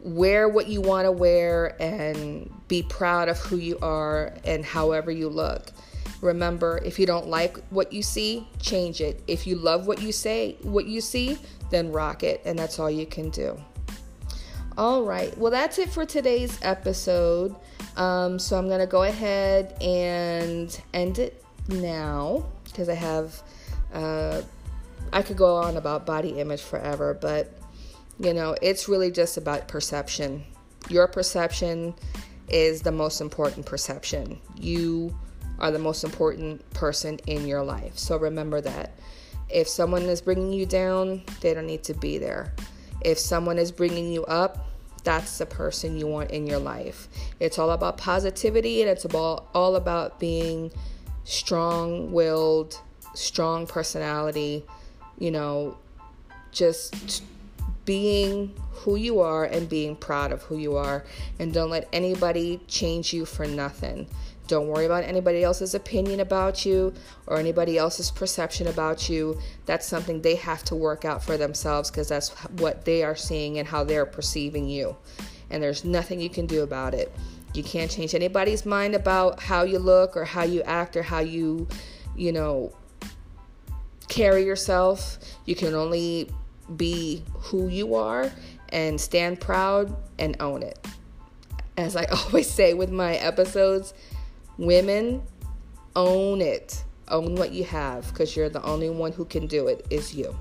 Wear 0.00 0.48
what 0.48 0.68
you 0.68 0.80
want 0.80 1.04
to 1.04 1.12
wear 1.12 1.76
and 1.80 2.50
be 2.68 2.82
proud 2.82 3.28
of 3.28 3.38
who 3.38 3.56
you 3.56 3.78
are 3.82 4.32
and 4.44 4.64
however 4.64 5.10
you 5.10 5.28
look. 5.28 5.72
Remember, 6.22 6.80
if 6.84 6.98
you 6.98 7.06
don't 7.06 7.28
like 7.28 7.58
what 7.70 7.92
you 7.92 8.02
see, 8.02 8.46
change 8.60 9.00
it. 9.00 9.22
If 9.26 9.46
you 9.46 9.56
love 9.56 9.86
what 9.86 10.00
you 10.00 10.12
say, 10.12 10.56
what 10.62 10.86
you 10.86 11.00
see, 11.00 11.38
then 11.70 11.92
rock 11.92 12.22
it, 12.22 12.42
and 12.44 12.58
that's 12.58 12.78
all 12.78 12.90
you 12.90 13.06
can 13.06 13.30
do. 13.30 13.58
All 14.76 15.02
right. 15.02 15.36
Well, 15.36 15.50
that's 15.50 15.78
it 15.78 15.90
for 15.90 16.04
today's 16.06 16.58
episode. 16.62 17.54
Um, 18.00 18.38
so 18.38 18.56
I'm 18.56 18.66
to 18.70 18.86
go 18.86 19.02
ahead 19.02 19.76
and 19.82 20.80
end 20.94 21.18
it 21.18 21.44
now 21.68 22.46
because 22.64 22.88
I 22.88 22.94
have, 22.94 23.42
uh, 23.92 24.40
I 25.12 25.20
could 25.20 25.36
go 25.36 25.56
on 25.56 25.76
about 25.76 26.06
body 26.06 26.40
image 26.40 26.62
forever, 26.62 27.12
but 27.12 27.52
you 28.18 28.32
know, 28.32 28.56
it's 28.62 28.88
really 28.88 29.10
just 29.10 29.36
about 29.36 29.68
perception. 29.68 30.44
Your 30.88 31.08
perception 31.08 31.92
is 32.48 32.80
the 32.80 32.90
most 32.90 33.20
important 33.20 33.66
perception. 33.66 34.40
You 34.56 35.14
are 35.58 35.70
the 35.70 35.78
most 35.78 36.02
important 36.02 36.68
person 36.70 37.18
in 37.26 37.46
your 37.46 37.62
life. 37.62 37.98
So 37.98 38.16
remember 38.16 38.62
that. 38.62 38.98
If 39.50 39.68
someone 39.68 40.04
is 40.04 40.22
bringing 40.22 40.54
you 40.54 40.64
down, 40.64 41.22
they 41.42 41.52
don't 41.52 41.66
need 41.66 41.84
to 41.84 41.94
be 41.94 42.16
there. 42.16 42.54
If 43.02 43.18
someone 43.18 43.58
is 43.58 43.70
bringing 43.70 44.10
you 44.10 44.24
up, 44.24 44.69
that's 45.00 45.38
the 45.38 45.46
person 45.46 45.96
you 45.96 46.06
want 46.06 46.30
in 46.30 46.46
your 46.46 46.58
life. 46.58 47.08
It's 47.38 47.58
all 47.58 47.70
about 47.70 47.98
positivity 47.98 48.82
and 48.82 48.90
it's 48.90 49.04
about 49.04 49.48
all 49.54 49.76
about 49.76 50.20
being 50.20 50.70
strong-willed, 51.24 52.80
strong 53.14 53.66
personality, 53.66 54.64
you 55.18 55.30
know, 55.30 55.76
just 56.52 57.22
being 57.84 58.54
who 58.72 58.96
you 58.96 59.20
are 59.20 59.44
and 59.44 59.68
being 59.68 59.96
proud 59.96 60.32
of 60.32 60.42
who 60.42 60.56
you 60.56 60.76
are 60.76 61.04
and 61.38 61.52
don't 61.52 61.70
let 61.70 61.88
anybody 61.92 62.60
change 62.66 63.12
you 63.12 63.24
for 63.24 63.46
nothing. 63.46 64.06
Don't 64.50 64.66
worry 64.66 64.84
about 64.84 65.04
anybody 65.04 65.44
else's 65.44 65.76
opinion 65.76 66.18
about 66.18 66.66
you 66.66 66.92
or 67.28 67.38
anybody 67.38 67.78
else's 67.78 68.10
perception 68.10 68.66
about 68.66 69.08
you. 69.08 69.38
That's 69.64 69.86
something 69.86 70.20
they 70.20 70.34
have 70.34 70.64
to 70.64 70.74
work 70.74 71.04
out 71.04 71.22
for 71.22 71.36
themselves 71.36 71.88
because 71.88 72.08
that's 72.08 72.30
what 72.58 72.84
they 72.84 73.04
are 73.04 73.14
seeing 73.14 73.60
and 73.60 73.68
how 73.68 73.84
they're 73.84 74.04
perceiving 74.04 74.68
you. 74.68 74.96
And 75.50 75.62
there's 75.62 75.84
nothing 75.84 76.20
you 76.20 76.28
can 76.28 76.46
do 76.46 76.64
about 76.64 76.94
it. 76.94 77.14
You 77.54 77.62
can't 77.62 77.88
change 77.88 78.12
anybody's 78.12 78.66
mind 78.66 78.96
about 78.96 79.38
how 79.38 79.62
you 79.62 79.78
look 79.78 80.16
or 80.16 80.24
how 80.24 80.42
you 80.42 80.62
act 80.62 80.96
or 80.96 81.04
how 81.04 81.20
you, 81.20 81.68
you 82.16 82.32
know, 82.32 82.74
carry 84.08 84.44
yourself. 84.44 85.18
You 85.44 85.54
can 85.54 85.76
only 85.76 86.28
be 86.74 87.22
who 87.34 87.68
you 87.68 87.94
are 87.94 88.32
and 88.70 89.00
stand 89.00 89.40
proud 89.40 89.96
and 90.18 90.36
own 90.40 90.64
it. 90.64 90.84
As 91.76 91.94
I 91.94 92.04
always 92.24 92.50
say 92.50 92.74
with 92.74 92.90
my 92.90 93.14
episodes, 93.14 93.94
Women, 94.60 95.22
own 95.96 96.42
it. 96.42 96.84
Own 97.08 97.34
what 97.34 97.50
you 97.50 97.64
have 97.64 98.06
because 98.08 98.36
you're 98.36 98.50
the 98.50 98.62
only 98.62 98.90
one 98.90 99.10
who 99.10 99.24
can 99.24 99.46
do 99.46 99.68
it, 99.68 99.86
is 99.88 100.14
you. 100.14 100.36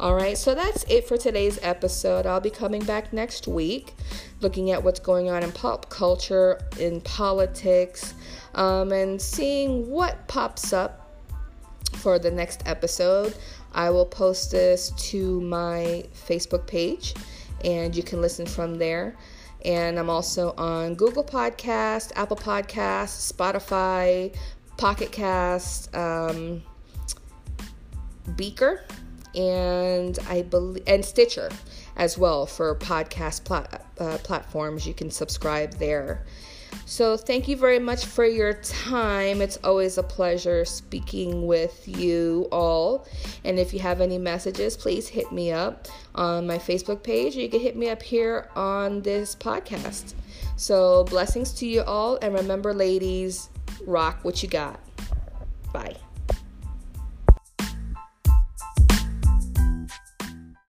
All 0.00 0.14
right, 0.14 0.38
so 0.38 0.54
that's 0.54 0.84
it 0.84 1.06
for 1.06 1.18
today's 1.18 1.58
episode. 1.60 2.24
I'll 2.24 2.40
be 2.40 2.48
coming 2.48 2.82
back 2.82 3.12
next 3.12 3.46
week 3.46 3.92
looking 4.40 4.70
at 4.70 4.82
what's 4.82 5.00
going 5.00 5.28
on 5.28 5.42
in 5.42 5.52
pop 5.52 5.90
culture, 5.90 6.62
in 6.80 7.02
politics, 7.02 8.14
um, 8.54 8.90
and 8.90 9.20
seeing 9.20 9.86
what 9.86 10.26
pops 10.28 10.72
up 10.72 11.12
for 11.92 12.18
the 12.18 12.30
next 12.30 12.62
episode. 12.64 13.36
I 13.74 13.90
will 13.90 14.06
post 14.06 14.50
this 14.50 14.92
to 15.10 15.42
my 15.42 16.04
Facebook 16.14 16.66
page 16.66 17.14
and 17.66 17.94
you 17.94 18.02
can 18.02 18.22
listen 18.22 18.46
from 18.46 18.78
there. 18.78 19.14
And 19.64 19.98
I'm 19.98 20.10
also 20.10 20.54
on 20.58 20.94
Google 20.94 21.24
Podcast, 21.24 22.12
Apple 22.16 22.36
Podcast, 22.36 23.32
Spotify, 23.32 24.34
Pocket 24.76 25.12
Cast, 25.12 25.94
um, 25.94 26.62
Breaker, 28.26 28.84
and 29.34 30.18
I 30.28 30.42
believe 30.42 30.82
and 30.86 31.04
Stitcher 31.04 31.50
as 31.96 32.18
well 32.18 32.46
for 32.46 32.74
podcast 32.76 33.44
plat- 33.44 33.86
uh, 33.98 34.18
platforms. 34.18 34.86
You 34.86 34.94
can 34.94 35.10
subscribe 35.10 35.74
there. 35.74 36.24
So, 36.92 37.16
thank 37.16 37.48
you 37.48 37.56
very 37.56 37.78
much 37.78 38.04
for 38.04 38.26
your 38.26 38.52
time. 38.52 39.40
It's 39.40 39.56
always 39.64 39.96
a 39.96 40.02
pleasure 40.02 40.66
speaking 40.66 41.46
with 41.46 41.88
you 41.88 42.48
all. 42.52 43.06
And 43.44 43.58
if 43.58 43.72
you 43.72 43.80
have 43.80 44.02
any 44.02 44.18
messages, 44.18 44.76
please 44.76 45.08
hit 45.08 45.32
me 45.32 45.52
up 45.52 45.88
on 46.14 46.46
my 46.46 46.58
Facebook 46.58 47.02
page. 47.02 47.34
You 47.34 47.48
can 47.48 47.60
hit 47.60 47.76
me 47.76 47.88
up 47.88 48.02
here 48.02 48.50
on 48.54 49.00
this 49.00 49.34
podcast. 49.34 50.12
So, 50.56 51.04
blessings 51.04 51.54
to 51.54 51.66
you 51.66 51.80
all. 51.80 52.18
And 52.20 52.34
remember, 52.34 52.74
ladies, 52.74 53.48
rock 53.86 54.18
what 54.22 54.42
you 54.42 54.50
got. 54.50 54.78
Bye. 55.72 55.96